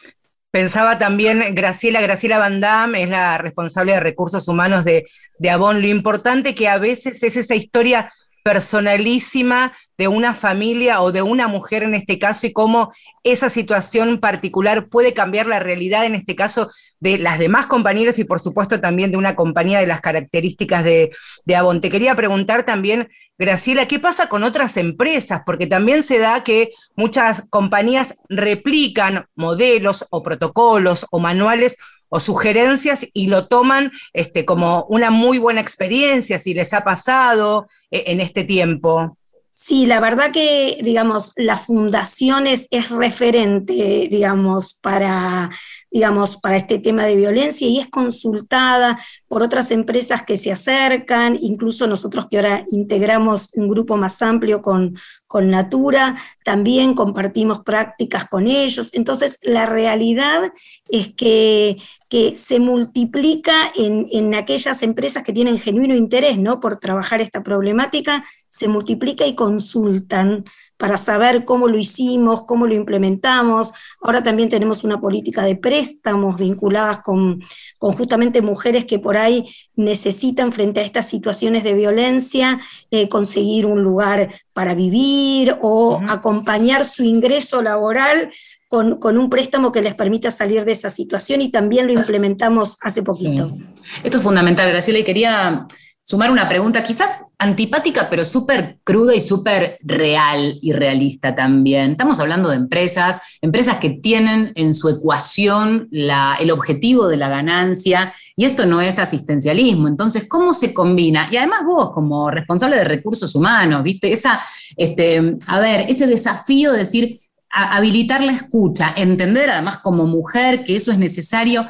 [0.51, 5.03] Pensaba también Graciela, Graciela Van Damme es la responsable de recursos humanos de,
[5.37, 8.13] de Avon, lo importante que a veces es esa historia
[8.45, 14.19] personalísima de una familia o de una mujer en este caso y cómo esa situación
[14.19, 18.79] particular puede cambiar la realidad en este caso de las demás compañeras y por supuesto
[18.79, 21.09] también de una compañía de las características de,
[21.45, 21.81] de Avon.
[21.81, 25.41] Te quería preguntar también, Graciela, ¿qué pasa con otras empresas?
[25.43, 33.07] Porque también se da que muchas compañías replican modelos o protocolos o manuales o sugerencias
[33.13, 38.21] y lo toman este, como una muy buena experiencia, si les ha pasado eh, en
[38.21, 39.17] este tiempo.
[39.57, 45.49] Sí, la verdad que, digamos, la fundación es, es referente, digamos, para
[45.95, 51.39] digamos, para este tema de violencia y es consultada por otras empresas que se acercan,
[51.41, 58.27] incluso nosotros que ahora integramos un grupo más amplio con, con Natura, también compartimos prácticas
[58.27, 58.93] con ellos.
[58.93, 60.51] Entonces, la realidad
[60.89, 61.77] es que,
[62.09, 66.59] que se multiplica en, en, aquellas empresas que tienen genuino interés ¿no?
[66.59, 70.43] por trabajar esta problemática, se multiplica y consultan
[70.77, 73.71] para saber cómo lo hicimos, cómo lo implementamos.
[74.01, 77.41] Ahora también tenemos una política de préstamos vinculadas con,
[77.79, 82.59] justamente mujeres que por ahí necesitan frente a estas situaciones de violencia
[82.91, 88.31] eh, conseguir un lugar para vivir o acompañar su ingreso laboral
[88.67, 92.77] con, con, un préstamo que les permita salir de esa situación y también lo implementamos
[92.81, 93.55] hace poquito.
[94.03, 95.67] Esto es fundamental, Graciela, y quería
[96.05, 101.93] sumar una pregunta quizás antipática, pero súper cruda y súper real y realista también.
[101.93, 108.13] Estamos hablando de empresas, empresas que tienen en su ecuación el objetivo de la ganancia,
[108.35, 109.87] y esto no es asistencialismo.
[109.87, 111.27] Entonces, ¿cómo se combina?
[111.31, 114.13] Y además vos, como responsable de recursos humanos, ¿viste?
[114.13, 114.39] Esa,
[114.77, 120.75] este, a ver, ese desafío de decir, habilitar la escucha, entender además como mujer que
[120.75, 121.65] eso es necesario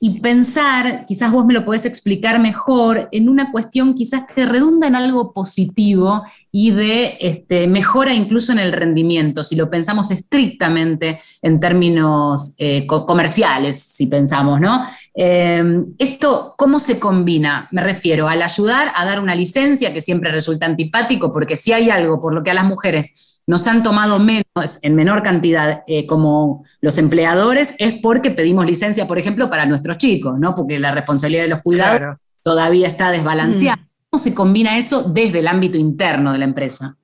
[0.00, 4.86] y pensar, quizás vos me lo podés explicar mejor, en una cuestión quizás que redunda
[4.86, 11.20] en algo positivo y de este, mejora incluso en el rendimiento, si lo pensamos estrictamente
[11.42, 14.86] en términos eh, comerciales, si pensamos, ¿no?
[15.14, 17.68] Eh, esto, ¿cómo se combina?
[17.72, 21.90] Me refiero al ayudar a dar una licencia, que siempre resulta antipático, porque si hay
[21.90, 26.06] algo por lo que a las mujeres nos han tomado menos, en menor cantidad, eh,
[26.06, 30.54] como los empleadores, es porque pedimos licencia, por ejemplo, para nuestros chicos, ¿no?
[30.54, 33.78] Porque la responsabilidad de los cuidados todavía está desbalanceada.
[33.78, 33.88] Mm.
[34.10, 36.98] ¿Cómo se combina eso desde el ámbito interno de la empresa?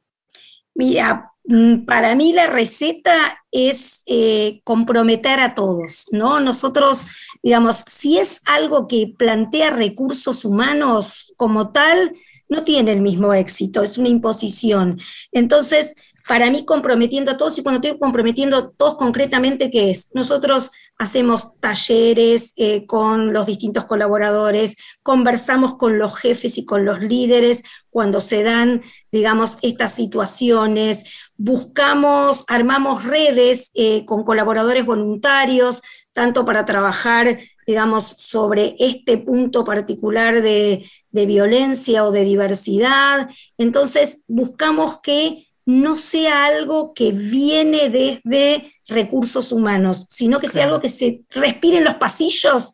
[0.75, 6.41] Mira, mm, para mí la receta es eh, comprometer a todos, ¿no?
[6.41, 7.07] Nosotros,
[7.43, 12.13] digamos, si es algo que plantea recursos humanos como tal,
[12.51, 15.01] no tiene el mismo éxito, es una imposición.
[15.33, 15.95] Entonces,
[16.27, 20.11] para mí comprometiendo a todos, y cuando estoy comprometiendo a todos concretamente, ¿qué es?
[20.15, 27.01] Nosotros hacemos talleres eh, con los distintos colaboradores, conversamos con los jefes y con los
[27.01, 28.83] líderes cuando se dan,
[29.13, 31.05] digamos, estas situaciones,
[31.37, 35.83] buscamos, armamos redes eh, con colaboradores voluntarios,
[36.13, 43.29] tanto para trabajar, digamos, sobre este punto particular de, de violencia o de diversidad.
[43.59, 50.81] Entonces, buscamos que no sea algo que viene desde recursos humanos, sino que sea algo
[50.81, 52.73] que se respire en los pasillos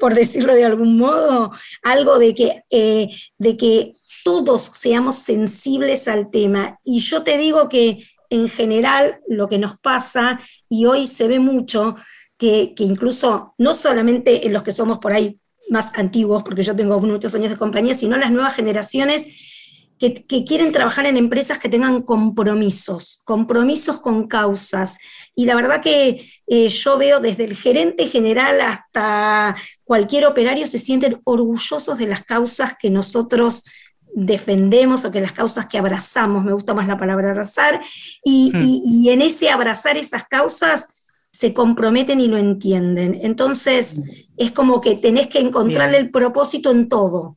[0.00, 3.92] por decirlo de algún modo, algo de que, eh, de que
[4.24, 6.80] todos seamos sensibles al tema.
[6.82, 11.38] Y yo te digo que en general lo que nos pasa, y hoy se ve
[11.38, 11.96] mucho,
[12.38, 16.74] que, que incluso no solamente en los que somos por ahí más antiguos, porque yo
[16.74, 19.26] tengo muchos años de compañía, sino las nuevas generaciones
[20.00, 24.96] que, quieren trabajar en empresas que tengan compromisos, compromisos con causas.
[25.34, 30.78] Y la verdad que eh, yo veo desde el gerente general hasta cualquier operario se
[30.78, 33.64] sienten orgullosos de las causas que nosotros
[34.14, 37.80] defendemos o que las causas que abrazamos, me gusta más la palabra abrazar,
[38.24, 39.08] y, hmm.
[39.08, 40.88] en ese abrazar esas causas
[41.30, 43.20] se comprometen y lo entienden.
[43.22, 44.02] Entonces,
[44.36, 47.36] es como que tenés que encontrarle el propósito en todo.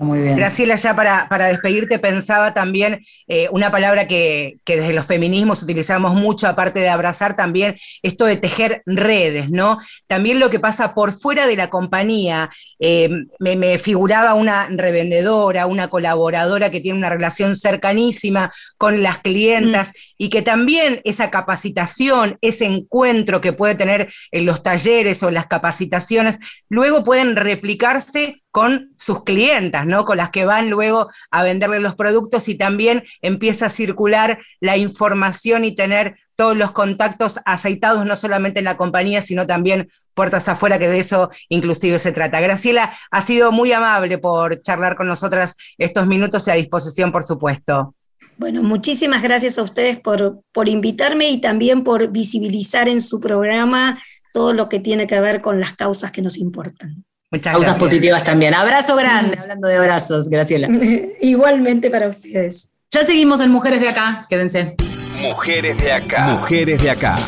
[0.00, 0.36] Muy bien.
[0.36, 6.14] Graciela, ya para, para despedirte, pensaba también eh, una palabra que, desde los feminismos utilizamos
[6.14, 9.78] mucho, aparte de abrazar también, esto de tejer redes, ¿no?
[10.06, 12.48] También lo que pasa por fuera de la compañía.
[12.78, 13.10] Eh,
[13.40, 19.92] me, figuraba una revendedora, una colaboradora que tiene una relación cercanísima con las clientas mm.
[20.16, 25.46] y que también esa capacitación, ese encuentro que puede tener en los talleres o las
[25.46, 26.38] capacitaciones,
[26.70, 30.04] luego pueden replicarse con sus clientas, ¿no?
[30.04, 34.76] Con las que van luego a venderle los productos y también empieza a circular la
[34.76, 40.48] información y tener todos los contactos aceitados, no solamente en la compañía, sino también puertas
[40.48, 42.40] afuera, que de eso inclusive se trata.
[42.40, 47.24] Graciela, ha sido muy amable por charlar con nosotras estos minutos y a disposición, por
[47.24, 47.94] supuesto.
[48.36, 54.02] Bueno, muchísimas gracias a ustedes por, por invitarme y también por visibilizar en su programa
[54.32, 57.04] todo lo que tiene que ver con las causas que nos importan.
[57.30, 58.54] Muchas Causas positivas también.
[58.54, 60.68] Abrazo grande, hablando de abrazos, Graciela.
[61.20, 62.72] Igualmente para ustedes.
[62.90, 64.74] Ya seguimos en Mujeres de Acá, quédense.
[65.22, 66.24] Mujeres de Acá.
[66.24, 67.18] Mujeres de Acá.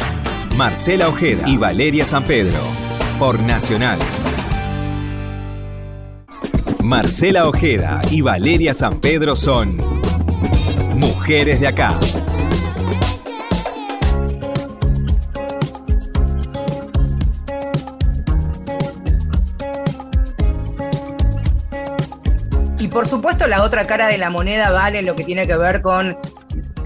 [0.57, 2.59] Marcela Ojeda y Valeria San Pedro.
[3.19, 4.01] Por Nacional.
[6.83, 9.77] Marcela Ojeda y Valeria San Pedro son
[10.97, 11.97] Mujeres de Acá.
[22.93, 26.17] Por supuesto, la otra cara de la moneda vale lo que tiene que ver con,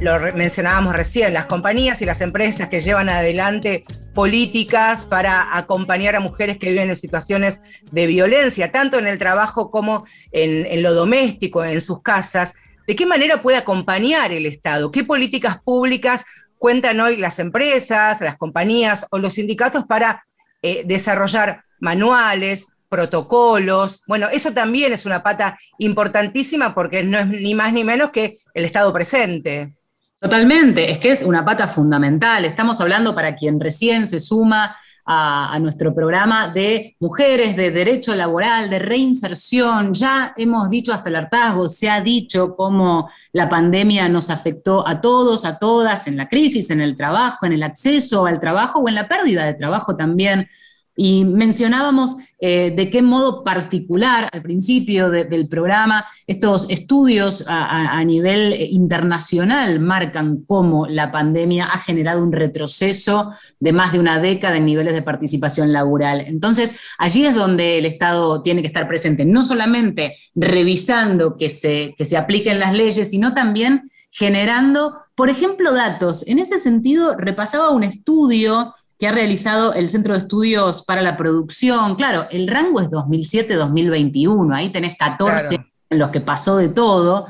[0.01, 6.21] lo mencionábamos recién, las compañías y las empresas que llevan adelante políticas para acompañar a
[6.21, 11.65] mujeres que viven en situaciones de violencia, tanto en el trabajo como en, lo doméstico,
[11.65, 12.55] en sus casas.
[12.87, 14.93] ¿De qué manera puede acompañar el Estado?
[14.93, 16.25] ¿Qué políticas públicas
[16.59, 20.25] cuentan hoy las empresas, las compañías o los sindicatos para
[20.63, 24.03] eh, desarrollar manuales, protocolos.
[24.07, 28.39] Bueno, eso también es una pata importantísima porque no es ni más ni menos que
[28.55, 29.75] el Estado presente.
[30.19, 32.45] Totalmente, es que es una pata fundamental.
[32.45, 38.69] Estamos hablando para quien recién se suma a, nuestro programa de mujeres, de derecho laboral,
[38.69, 39.95] de reinserción.
[39.95, 45.01] Ya hemos dicho hasta el hartazgo, se ha dicho cómo la pandemia nos afectó a
[45.01, 48.89] todos, a todas, en la crisis, en el trabajo, en el acceso al trabajo o
[48.89, 50.49] en la pérdida de trabajo también
[50.97, 58.55] y mencionábamos eh, de qué modo particular al principio del programa estos estudios a, nivel
[58.71, 64.65] internacional marcan cómo la pandemia ha generado un retroceso de más de una década en
[64.65, 66.23] niveles de participación laboral.
[66.27, 71.95] Entonces, allí es donde el Estado tiene que estar presente, no solamente revisando que se,
[71.97, 76.27] que se apliquen las leyes, sino también generando, por ejemplo, datos.
[76.27, 81.17] En ese sentido, repasaba un estudio que ha realizado el Centro de Estudios para la
[81.17, 81.97] Producción.
[81.97, 85.59] Claro, el rango es 2007-2021, ahí tenés 14
[85.91, 87.27] en los que pasó de todo.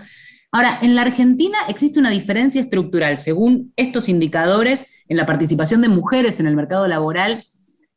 [0.53, 5.89] Ahora, en la Argentina existe una diferencia estructural, según estos indicadores, en la participación de
[5.89, 7.45] mujeres en el mercado laboral.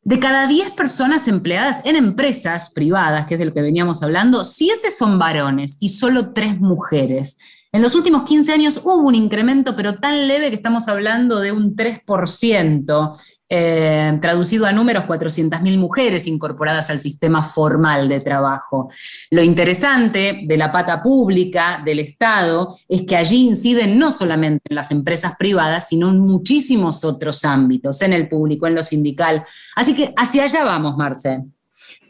[0.02, 4.44] De cada 10 personas empleadas en empresas privadas, que es de lo que veníamos hablando,
[4.44, 7.38] 7 son varones y solo 3 mujeres.
[7.72, 11.52] En los últimos 15 años hubo un incremento, pero tan leve que estamos hablando de
[11.52, 13.16] un 3%.
[13.52, 18.90] Eh, traducido a números, 400.000 mujeres incorporadas al sistema formal de trabajo.
[19.30, 24.76] Lo interesante de la pata pública del Estado es que allí inciden no solamente en
[24.76, 29.44] las empresas privadas, sino en muchísimos otros ámbitos, en el público, en lo sindical.
[29.74, 31.42] Así que hacia allá vamos, Marce.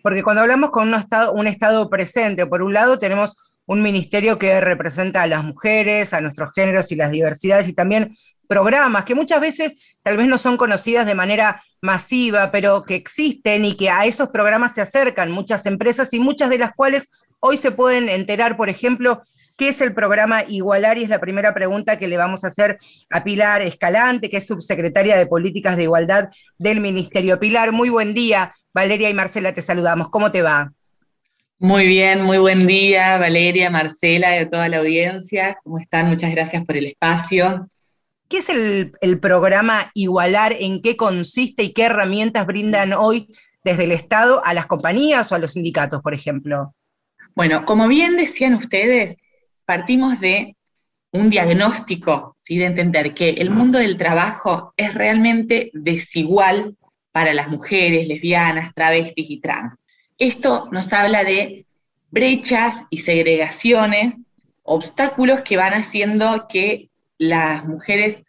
[0.02, 4.36] Porque cuando hablamos con un estado, un estado presente, por un lado tenemos un ministerio
[4.36, 8.16] que representa a las mujeres, a nuestros géneros y las diversidades, y también
[8.50, 13.64] programas que muchas veces tal vez no son conocidas de manera masiva, pero que existen
[13.64, 17.56] y que a esos programas se acercan muchas empresas y muchas de las cuales hoy
[17.56, 19.22] se pueden enterar, por ejemplo,
[19.56, 20.96] ¿Qué es el programa Igualar?
[20.96, 22.78] Y es la primera pregunta que le vamos a hacer
[23.10, 27.38] a Pilar Escalante, que es subsecretaria de Políticas de Igualdad del Ministerio.
[27.38, 28.54] Pilar, muy buen día.
[28.72, 30.08] Valeria y Marcela te saludamos.
[30.08, 30.72] ¿Cómo te va?
[31.58, 35.58] Muy bien, muy buen día, Valeria, Marcela a toda la audiencia.
[35.62, 36.08] ¿Cómo están?
[36.08, 37.68] Muchas gracias por el espacio.
[38.30, 40.54] ¿Qué es el, programa Igualar?
[40.60, 43.26] ¿En qué consiste y qué herramientas brindan hoy
[43.64, 46.72] desde el Estado a las compañías o a los sindicatos, por ejemplo?
[47.34, 49.16] Bueno, como bien decían ustedes,
[49.64, 50.56] partimos de
[51.10, 52.56] un diagnóstico, ¿sí?
[52.58, 56.76] de entender que el mundo del trabajo es realmente desigual
[57.10, 59.74] para las mujeres, lesbianas, travestis y trans.
[60.18, 61.66] Esto nos habla de
[62.12, 64.14] brechas y segregaciones,
[64.62, 66.89] obstáculos que van haciendo que
[67.20, 68.24] las mujeres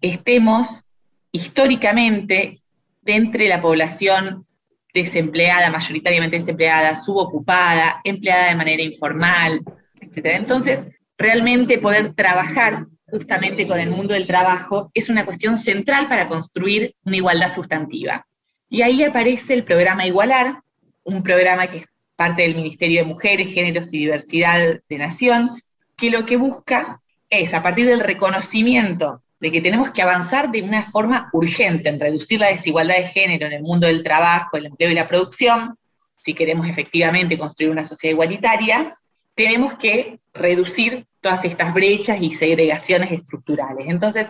[0.00, 0.82] estemos
[1.30, 2.58] históricamente
[3.02, 4.46] de entre la población
[4.92, 9.62] desempleada, mayoritariamente desempleada, subocupada, empleada de manera informal,
[10.00, 10.26] etc.
[10.34, 10.80] Entonces,
[11.16, 16.96] realmente poder trabajar justamente con el mundo del trabajo es una cuestión central para construir
[17.04, 18.26] una igualdad sustantiva.
[18.68, 20.62] Y ahí aparece el programa Igualar,
[21.04, 21.86] un programa que es
[22.16, 25.62] parte del Ministerio de Mujeres, Géneros y Diversidad de Nación,
[25.96, 27.00] que lo que busca
[27.32, 31.98] es, a partir del reconocimiento de que tenemos que avanzar de una forma urgente en
[31.98, 35.76] reducir la desigualdad de género en el mundo del trabajo, el empleo y la producción,
[36.22, 38.94] si queremos efectivamente construir una sociedad igualitaria,
[39.34, 43.86] tenemos que reducir todas estas brechas y segregaciones estructurales.
[43.88, 44.26] Entonces,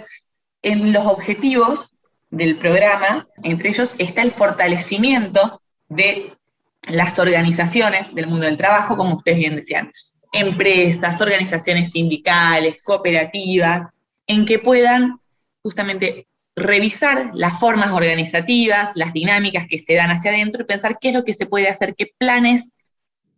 [0.63, 1.93] en los objetivos
[2.31, 6.33] del programa, entre ellos está el fortalecimiento de
[6.89, 9.93] las organizaciones del mundo del trabajo, como ustedes bien decían,
[10.33, 13.89] empresas, organizaciones sindicales, cooperativas,
[14.27, 15.21] en que puedan
[15.63, 16.27] justamente
[16.57, 21.15] revisar las formas organizativas, las dinámicas que se dan hacia adentro y pensar qué es
[21.15, 22.75] lo que se puede hacer, qué planes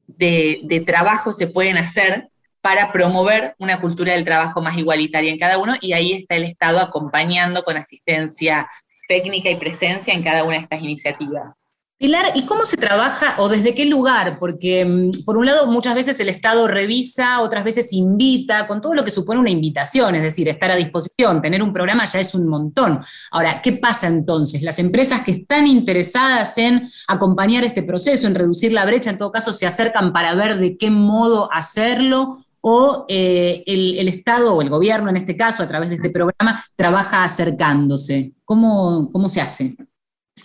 [0.06, 2.28] de, de, trabajo se pueden hacer
[2.60, 6.44] para promover una cultura del trabajo más igualitaria en cada uno y ahí está el
[6.44, 8.68] Estado acompañando con asistencia
[9.08, 11.54] técnica y presencia en cada una de estas iniciativas.
[11.96, 14.38] Pilar, ¿y cómo se trabaja o desde qué lugar?
[14.40, 18.94] Porque mm, por un lado muchas veces el Estado revisa, otras veces invita, con todo
[18.94, 22.34] lo que supone una invitación, es decir, estar a disposición, tener un programa ya es
[22.34, 23.00] un montón.
[23.30, 24.62] Ahora, ¿qué pasa entonces?
[24.62, 29.30] Las empresas que están interesadas en acompañar este proceso, en reducir la brecha, en todo
[29.30, 34.62] caso, se acercan para ver de qué modo hacerlo o eh, el, el, Estado o
[34.62, 38.32] el gobierno, en este caso, a través de este programa, trabaja acercándose.
[38.44, 39.76] ¿Cómo, cómo se hace?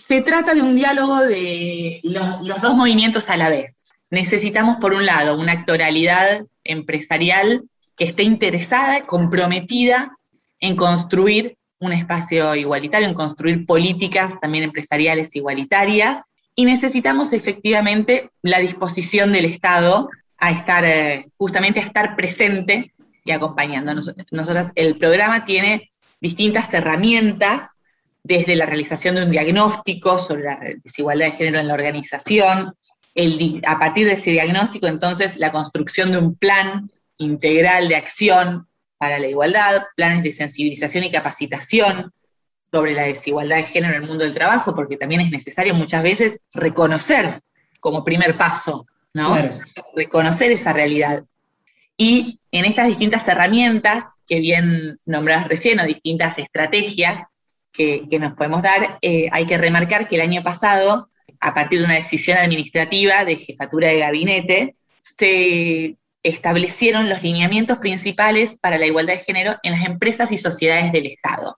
[0.10, 3.80] Se trata de un diálogo de los, dos movimientos a la vez.
[4.10, 7.62] Necesitamos, por un lado, una actoralidad empresarial
[7.96, 10.18] que esté interesada, comprometida
[10.60, 16.24] en construir un espacio igualitario, en construir políticas también empresariales igualitarias,
[16.56, 23.30] y necesitamos efectivamente la disposición del Estado a estar, eh, justamente a estar presente y
[23.30, 23.94] acompañando.
[23.94, 27.70] Nosotros, el programa tiene distintas herramientas,
[28.24, 32.76] desde la realización de un diagnóstico sobre la desigualdad de género en la organización,
[33.16, 38.68] el, a partir de ese diagnóstico, entonces, la construcción de un plan integral de acción
[38.98, 42.12] para la igualdad, planes de sensibilización y capacitación
[42.72, 46.04] sobre la desigualdad de género en el mundo del trabajo, porque también es necesario muchas
[46.04, 47.42] veces reconocer
[47.80, 49.36] como primer paso ¿no?
[49.96, 51.24] Reconocer esa realidad.
[51.98, 57.24] Y en estas distintas herramientas que bien nombradas recién, o distintas estrategias
[57.72, 61.10] que, nos podemos dar, eh, hay que remarcar que el año pasado,
[61.40, 64.76] a partir de una decisión administrativa de jefatura de gabinete,
[65.18, 70.92] se establecieron los lineamientos principales para la igualdad de género en las empresas y sociedades
[70.92, 71.58] del Estado.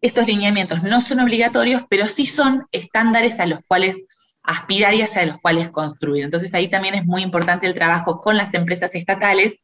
[0.00, 4.02] Estos lineamientos no son obligatorios, pero sí son estándares a los cuales
[4.42, 6.24] aspirar y hacia los cuales construir.
[6.24, 9.56] Entonces ahí también es muy importante el trabajo con las empresas estatales,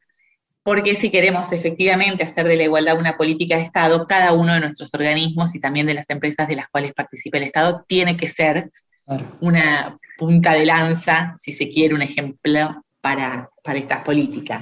[0.67, 4.59] porque si queremos efectivamente hacer de la igualdad una política de Estado, cada uno de
[4.59, 8.27] nuestros organismos y también de las empresas de las cuales participa el Estado tiene que
[8.27, 8.69] ser
[9.39, 14.61] una punta de lanza, si se quiere, un ejemplo para, para estas políticas.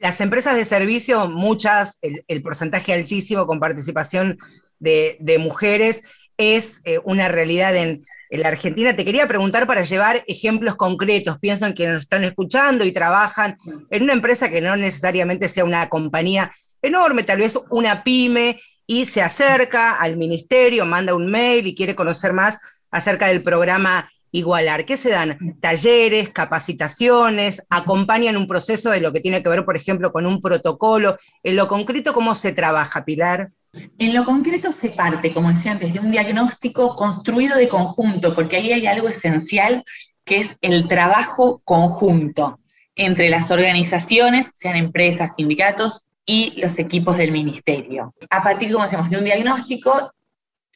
[0.00, 4.36] Las empresas de servicio, muchas, el, el porcentaje altísimo con participación
[4.80, 6.02] de, de mujeres,
[6.38, 8.94] es eh, una realidad en, en la Argentina.
[8.94, 11.38] Te quería preguntar para llevar ejemplos concretos.
[11.38, 13.56] Piensan que nos están escuchando y trabajan
[13.90, 16.52] en una empresa que no necesariamente sea una compañía
[16.82, 21.94] enorme, tal vez una pyme, y se acerca al ministerio, manda un mail y quiere
[21.94, 22.58] conocer más
[22.90, 24.84] acerca del programa Igualar.
[24.84, 25.38] ¿Qué se dan?
[25.60, 30.40] Talleres, capacitaciones, acompañan un proceso de lo que tiene que ver, por ejemplo, con un
[30.40, 31.16] protocolo.
[31.42, 33.50] En lo concreto, ¿cómo se trabaja, Pilar?
[33.72, 38.56] En lo concreto se parte, como decía antes, de un diagnóstico construido de conjunto, porque
[38.56, 39.84] ahí hay algo esencial
[40.24, 42.58] que es el trabajo conjunto
[42.96, 48.14] entre las organizaciones, sean empresas, sindicatos y los equipos del ministerio.
[48.28, 50.12] A partir, como decíamos, de un diagnóstico,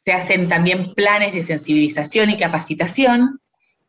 [0.03, 3.39] se hacen también planes de sensibilización y capacitación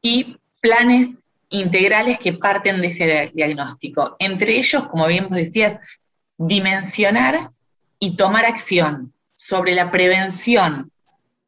[0.02, 4.16] y planes integrales que parten de ese diagnóstico.
[4.18, 5.78] Entre ellos, como bien vos decías,
[6.38, 7.50] dimensionar
[7.98, 10.90] y tomar acción sobre la prevención,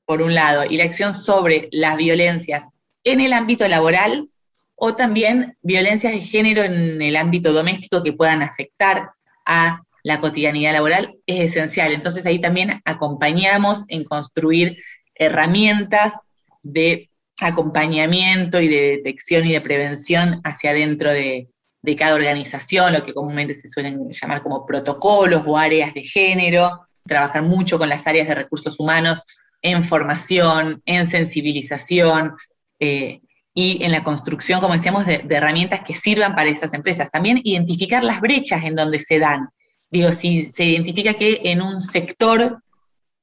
[0.04, 2.64] por un lado, y la acción sobre las violencias
[3.04, 4.28] en el ámbito laboral
[4.74, 9.10] o también violencias de género en el ámbito doméstico que puedan afectar
[9.44, 11.92] a la cotidianidad laboral es esencial.
[11.92, 14.78] Entonces ahí también acompañamos en construir
[15.14, 16.14] herramientas
[16.62, 21.48] de acompañamiento y de detección y de prevención hacia dentro de,
[21.96, 27.42] cada organización, lo que comúnmente se suelen llamar como protocolos o áreas de género, trabajar
[27.42, 29.22] mucho con las áreas de recursos humanos
[29.62, 32.36] en formación, en sensibilización
[32.78, 33.20] eh,
[33.54, 37.10] y en la construcción, como decíamos, de, herramientas que sirvan para esas empresas.
[37.10, 39.48] También identificar las brechas en donde se dan.
[39.90, 42.62] Digo, si se identifica que en un sector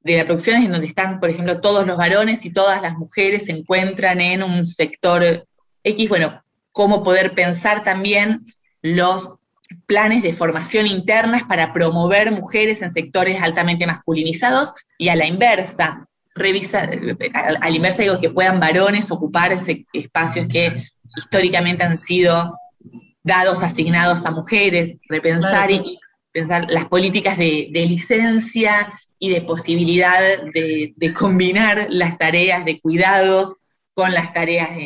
[0.00, 2.94] de la producción es en donde están, por ejemplo, todos los varones y todas las
[2.94, 5.46] mujeres se encuentran en un sector
[5.82, 6.42] X, bueno,
[6.76, 8.44] cómo poder pensar también
[8.82, 9.30] los
[9.86, 16.06] planes de formación internas para promover mujeres en sectores altamente masculinizados y a la inversa,
[16.34, 16.90] revisar,
[17.32, 20.84] a, la inversa digo que puedan varones ocupar ese, espacios que
[21.16, 22.58] históricamente han sido
[23.22, 25.98] dados, asignados a mujeres, repensar y
[26.30, 30.20] pensar las políticas de, de licencia y de posibilidad
[30.52, 33.54] de, combinar las tareas de cuidados
[33.94, 34.76] con las tareas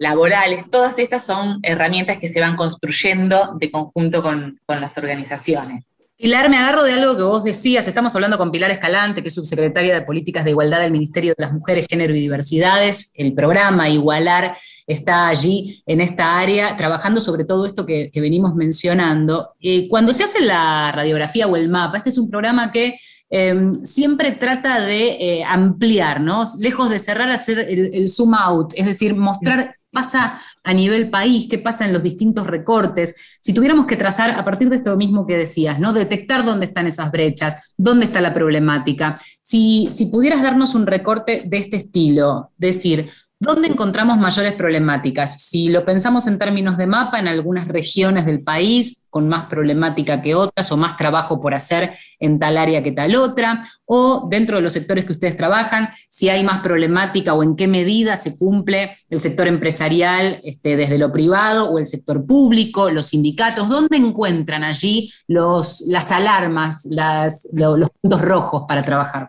[0.00, 0.68] laborales.
[0.68, 5.84] Todas estas son herramientas que se van construyendo de conjunto con, las organizaciones.
[6.16, 9.34] Pilar, me agarro de algo que vos decías, estamos hablando con Pilar Escalante, que es
[9.34, 13.12] subsecretaria de Políticas de Igualdad del Ministerio de las Mujeres, Género y Diversidades.
[13.14, 19.50] El programa Igualar está allí en esta área, trabajando sobre todo esto que, venimos mencionando.
[19.60, 22.98] Eh, cuando se hace la radiografía o el mapa, este es un programa que
[23.32, 26.42] Em, siempre trata de eh, ampliar, ¿no?
[26.58, 31.58] Lejos de cerrar, hacer el, zoom out, es decir, mostrar pasa a nivel país, qué
[31.58, 33.14] pasa en los distintos recortes.
[33.40, 35.92] Si tuviéramos que trazar a partir de esto mismo que decías, ¿no?
[35.92, 39.18] Detectar dónde están esas brechas, dónde está la problemática.
[39.42, 43.10] Si, si pudieras darnos un recorte de este estilo, decir,
[43.42, 45.42] ¿Dónde encontramos mayores problemáticas?
[45.42, 50.20] Si lo pensamos en términos de mapa, en algunas regiones del país con más problemática
[50.20, 54.56] que otras o más trabajo por hacer en tal área que tal otra, o dentro
[54.56, 58.36] de los sectores que ustedes trabajan, si hay más problemática o en qué medida se
[58.36, 63.96] cumple el sector empresarial este, desde lo privado o el sector público, los sindicatos, ¿dónde
[63.96, 69.28] encuentran allí las alarmas, los puntos rojos para trabajar?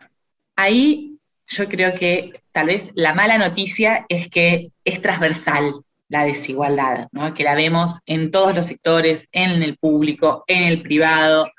[0.57, 5.74] Ahí yo creo que tal vez la mala noticia es que es transversal
[6.10, 11.49] la desigualdad, que la vemos en todos los sectores, en el público, en el privado,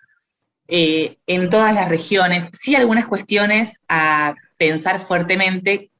[0.69, 2.51] eh, en todas las regiones.
[2.53, 5.91] Sí algunas cuestiones a pensar fuertemente,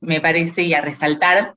[0.00, 1.54] me parece, y a resaltar,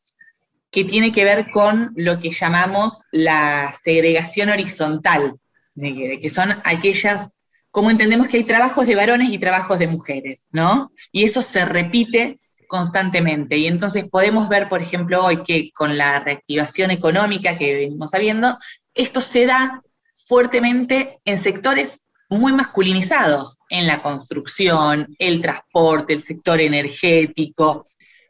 [0.69, 5.39] que tiene que ver con lo que llamamos la segregación horizontal,
[5.75, 7.29] que son aquellas
[7.75, 10.93] como entendemos que hay trabajos de varones y trabajos de mujeres, ¿no?
[11.11, 13.57] Y eso se repite constantemente.
[13.57, 18.57] Y entonces podemos ver, por ejemplo, hoy que con la reactivación económica que venimos sabiendo,
[18.93, 19.82] esto se da
[20.28, 27.86] fuertemente en sectores muy masculinizados, en la construcción, el transporte, el sector energético,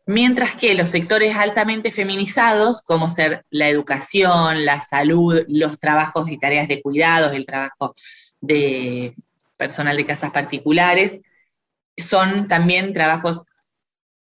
[0.06, 6.38] mientras que los sectores altamente feminizados, como ser la educación, la salud, los trabajos y
[6.38, 7.96] tareas de cuidados, el trabajo
[8.42, 9.16] de
[9.58, 11.22] personal de casas particulares,
[11.98, 13.42] son también trabajos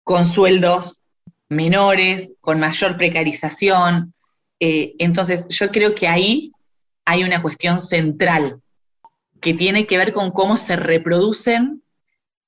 [0.10, 1.04] con sueldos
[1.50, 4.16] menores, con mayor precarización.
[4.60, 6.52] Eh, entonces, yo creo que ahí
[7.06, 8.60] hay una cuestión central
[9.40, 11.84] que tiene que ver con cómo se reproducen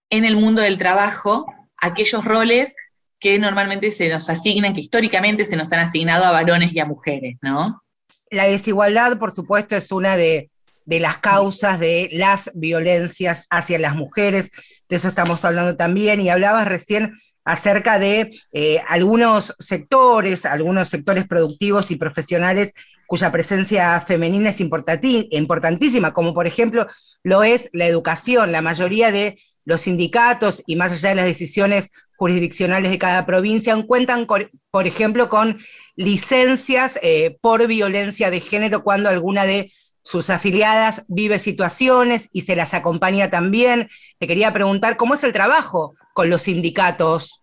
[0.10, 1.46] en el mundo del trabajo
[1.78, 2.74] aquellos roles
[3.20, 6.86] que normalmente se nos asignan, que históricamente se nos han asignado a varones y a
[6.86, 7.84] mujeres, ¿no?
[8.32, 10.50] La desigualdad, por supuesto, es una de,
[10.86, 14.50] de las causas de las violencias hacia las mujeres,
[14.90, 21.28] de eso estamos hablando también, y hablabas recién acerca de eh, algunos sectores, algunos sectores
[21.28, 22.74] productivos y profesionales
[23.08, 26.88] cuya presencia femenina es importantísima, como por ejemplo
[27.24, 28.52] lo es la educación.
[28.52, 33.76] La mayoría de los sindicatos y más allá de las decisiones jurisdiccionales de cada provincia
[33.86, 35.60] cuentan, por ejemplo, con
[35.96, 39.72] licencias eh, por violencia de género cuando alguna de
[40.04, 43.90] sus afiliadas vive situaciones y se las acompaña también.
[44.20, 47.42] Te quería preguntar, ¿cómo es el trabajo con los sindicatos?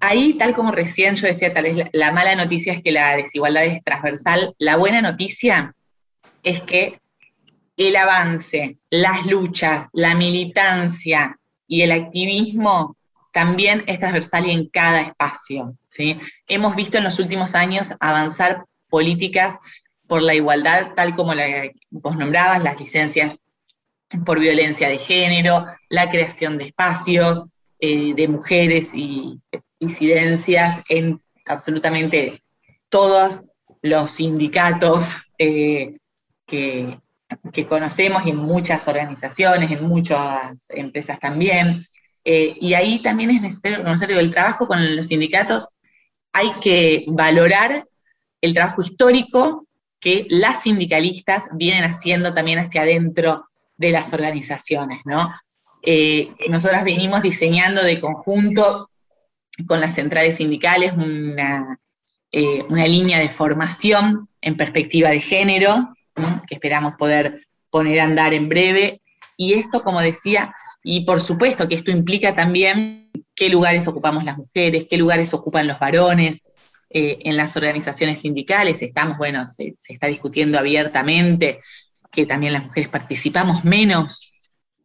[0.00, 3.64] Ahí, tal como recién yo decía, tal vez la, mala noticia es que la desigualdad
[3.64, 4.52] es transversal.
[4.58, 5.76] La buena noticia
[6.42, 6.98] es que
[7.76, 11.38] el avance, las luchas, la militancia
[11.68, 12.96] y el activismo
[13.30, 15.76] también es transversal y en cada espacio.
[15.86, 16.18] ¿sí?
[16.48, 19.54] Hemos visto en los últimos años avanzar políticas
[20.08, 23.36] por la igualdad, tal como la, vos nombrabas, las licencias
[24.26, 27.46] por violencia de género, la creación de espacios
[27.84, 29.40] eh, de mujeres y
[29.80, 32.40] disidencias en absolutamente
[32.88, 33.42] todos
[33.82, 35.98] los sindicatos eh,
[36.46, 37.00] que,
[37.68, 41.84] conocemos y en muchas organizaciones, en muchas empresas también.
[42.24, 45.66] Eh, y ahí también es necesario conocer el trabajo con los sindicatos.
[46.32, 47.84] Hay que valorar
[48.40, 49.66] el trabajo histórico
[49.98, 55.32] que las sindicalistas vienen haciendo también hacia adentro de las organizaciones, ¿no?
[55.82, 58.88] Eh, nosotras venimos diseñando de conjunto
[59.66, 61.78] con las centrales sindicales una,
[62.30, 65.94] eh, línea de formación en perspectiva de género,
[66.46, 69.00] que esperamos poder poner a andar en breve.
[69.36, 70.54] Y esto, como decía,
[70.84, 75.66] y por supuesto que esto implica también qué lugares ocupamos las mujeres, qué lugares ocupan
[75.66, 76.40] los varones.
[76.94, 81.58] Eh, en las organizaciones sindicales estamos, bueno, se, está discutiendo abiertamente
[82.10, 84.34] que también las mujeres participamos menos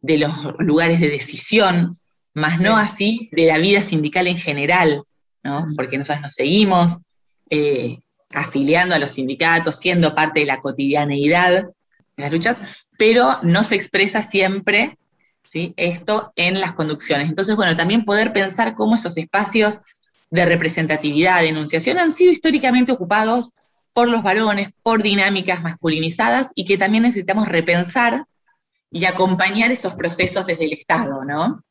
[0.00, 1.98] de los lugares de decisión,
[2.34, 5.02] más no así de la vida sindical en general,
[5.42, 5.68] ¿no?
[5.76, 6.98] Porque nosotros nos seguimos
[7.50, 7.98] eh,
[8.30, 11.72] afiliando a los sindicatos, siendo parte de la cotidianeidad de
[12.16, 12.56] las luchas,
[12.98, 14.98] pero no se expresa siempre
[15.48, 15.72] ¿sí?
[15.76, 17.28] esto en las conducciones.
[17.28, 19.80] Entonces, bueno, también poder pensar cómo esos espacios
[20.30, 23.52] de representatividad, de enunciación, han sido históricamente ocupados
[23.92, 28.24] por los varones, por dinámicas masculinizadas y que también necesitamos repensar
[28.90, 31.62] y acompañar esos procesos desde el Estado, ¿no?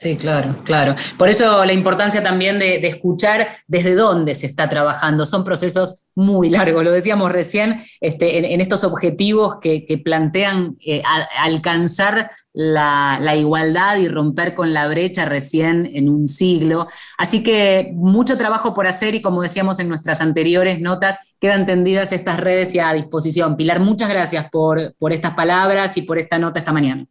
[0.00, 0.94] Sí, claro, claro.
[1.18, 5.26] Por eso la importancia también de, escuchar desde dónde se está trabajando.
[5.26, 11.02] Son procesos muy largos, lo decíamos recién, este, en, estos objetivos que, plantean eh,
[11.38, 16.88] alcanzar la, igualdad y romper con la brecha recién en un siglo.
[17.18, 22.12] Así que mucho trabajo por hacer y como decíamos en nuestras anteriores notas, quedan tendidas
[22.12, 23.54] estas redes y a disposición.
[23.54, 27.06] Pilar, muchas gracias por, por estas palabras y por esta nota esta mañana.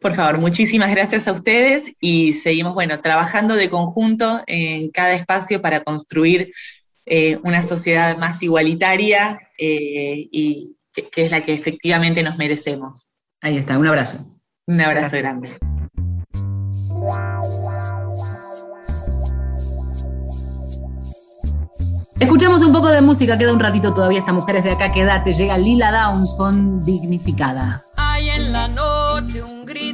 [0.00, 5.62] Por favor, muchísimas gracias a ustedes y seguimos, bueno, trabajando de conjunto en cada espacio
[5.62, 6.52] para construir
[7.06, 13.08] eh, una sociedad más igualitaria eh, y que, es la que efectivamente nos merecemos.
[13.40, 14.26] Ahí está, un abrazo.
[14.66, 15.56] Un abrazo grande.
[22.20, 25.58] Escuchamos un poco de música, queda un ratito todavía estas mujeres de acá, quédate, llega
[25.58, 27.82] Lila Downs con Dignificada.
[27.96, 29.11] Hay en la noche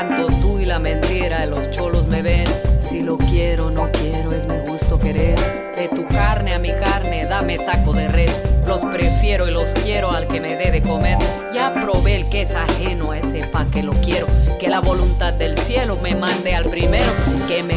[0.00, 2.46] canto, tú y la mentira, los cholos me ven.
[2.78, 5.38] Si lo quiero, no quiero, es mi gusto querer.
[5.76, 8.40] De tu carne a mi carne, dame taco de res.
[8.66, 11.18] Los prefiero y los quiero al que me dé de comer.
[11.52, 14.26] Ya probé el que es ajeno a ese pa' que lo quiero.
[14.58, 17.12] Que la voluntad del cielo me mande al primero.
[17.48, 17.74] Que me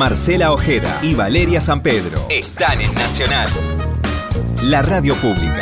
[0.00, 3.50] Marcela Ojeda y Valeria San Pedro están en Nacional,
[4.64, 5.60] la radio pública.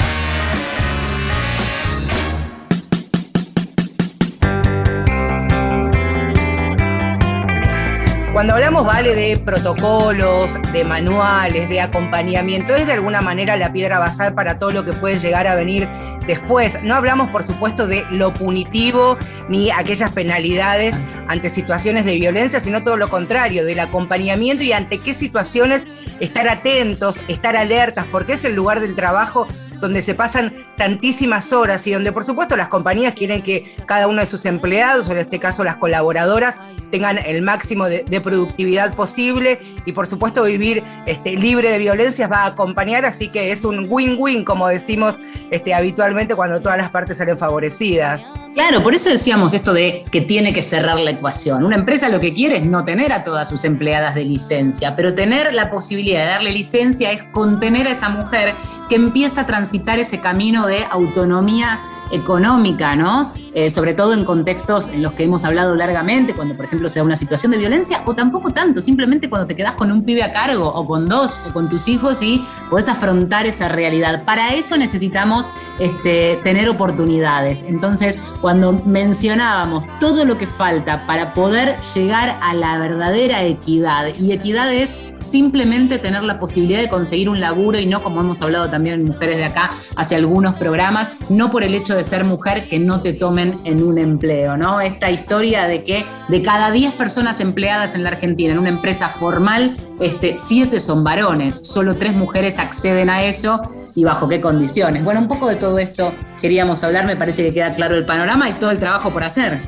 [8.32, 13.98] Cuando hablamos, vale, de protocolos, de manuales, de acompañamiento, es de alguna manera la piedra
[13.98, 15.88] basal para todo lo que puede llegar a venir
[16.28, 16.80] después.
[16.84, 19.18] No hablamos, por supuesto, de lo punitivo
[19.48, 20.94] ni aquellas penalidades
[21.26, 25.88] ante situaciones de violencia, sino todo lo contrario, del acompañamiento y ante qué situaciones
[26.20, 29.48] estar atentos, estar alertas, porque es el lugar del trabajo
[29.80, 34.20] donde se pasan tantísimas horas y donde por supuesto las compañías quieren que cada uno
[34.20, 36.56] de sus empleados, o en este caso las colaboradoras,
[36.90, 42.42] tengan el máximo de, productividad posible y por supuesto vivir este, libre de violencias va
[42.42, 45.20] a acompañar, así que es un win-win, como decimos
[45.50, 48.32] este, habitualmente cuando todas las partes salen favorecidas.
[48.54, 51.64] Claro, por eso decíamos esto de que tiene que cerrar la ecuación.
[51.64, 55.14] Una empresa lo que quiere es no tener a todas sus empleadas de licencia, pero
[55.14, 58.54] tener la posibilidad de darle licencia es contener a esa mujer
[58.88, 61.78] que empieza a transitar ese camino de autonomía
[62.10, 63.34] económica, ¿no?
[63.52, 67.00] Eh, sobre todo en contextos en los que hemos hablado largamente, cuando por ejemplo se
[67.00, 70.22] da una situación de violencia, o tampoco tanto, simplemente cuando te quedas con un pibe
[70.22, 74.24] a cargo, o con dos, o con tus hijos y podés afrontar esa realidad.
[74.24, 77.62] Para eso necesitamos este, tener oportunidades.
[77.62, 84.32] Entonces, cuando mencionábamos todo lo que falta para poder llegar a la verdadera equidad, y
[84.32, 88.70] equidad es simplemente tener la posibilidad de conseguir un laburo y no como hemos hablado
[88.70, 92.68] también en Mujeres de Acá hace algunos programas, no por el hecho de ser mujer
[92.68, 94.80] que no te tomen en un empleo, ¿no?
[94.80, 99.08] Esta historia de que de cada 10 personas empleadas en la Argentina en una empresa
[99.08, 103.60] formal, este, 7 son varones, solo 3 mujeres acceden a eso
[103.94, 105.04] y bajo qué condiciones.
[105.04, 108.48] Bueno, un poco de todo esto queríamos hablar, me parece que queda claro el panorama
[108.48, 109.60] y todo el trabajo por hacer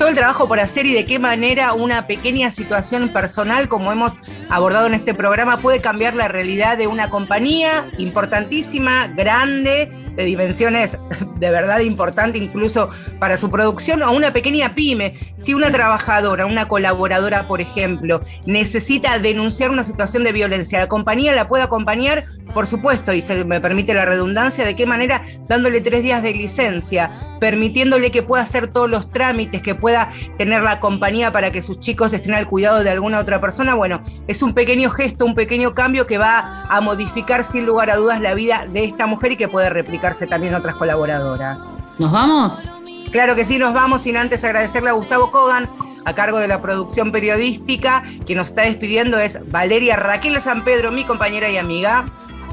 [0.00, 4.14] todo el trabajo por hacer y de qué manera una pequeña situación personal, como hemos
[4.48, 10.98] abordado en este programa, puede cambiar la realidad de una compañía importantísima, grande, de dimensiones
[11.38, 12.88] de verdad importantes incluso
[13.18, 15.14] para su producción, o una pequeña pyme.
[15.36, 21.34] Si una trabajadora, una colaboradora, por ejemplo, necesita denunciar una situación de violencia, la compañía
[21.34, 25.22] la puede acompañar por supuesto, y se me permite la redundancia, ¿de qué manera?
[25.48, 30.62] Dándole tres días de licencia, permitiéndole que pueda hacer todos los trámites, que pueda tener
[30.62, 33.74] la compañía para que sus chicos estén al cuidado de alguna otra persona.
[33.74, 37.96] Bueno, es un pequeño gesto, un pequeño cambio que va a modificar sin lugar a
[37.96, 41.68] dudas la vida de esta mujer y que puede replicarse también en otras colaboradoras.
[41.98, 42.68] ¿Nos vamos?
[43.12, 45.68] Claro que sí, nos vamos sin antes agradecerle a Gustavo Kogan
[46.04, 48.04] a cargo de la producción periodística.
[48.26, 52.06] que nos está despidiendo es Valeria Raquel San Pedro, mi compañera y amiga.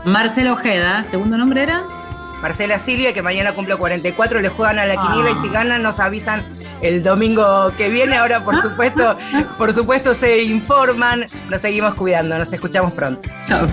[0.08, 1.84] Marcelo Ojeda, ¿segundo nombre era?
[2.42, 5.52] Marcela Silvia, que mañana cumple 44, le juegan a la quiniela y si ah.
[5.52, 6.46] ganan nos avisan
[6.82, 8.16] el domingo que viene.
[8.16, 9.18] Ahora, por supuesto,
[9.58, 11.26] por supuesto, se informan.
[11.50, 12.38] Nos seguimos cuidando.
[12.38, 13.28] Nos escuchamos pronto.
[13.46, 13.68] Chao.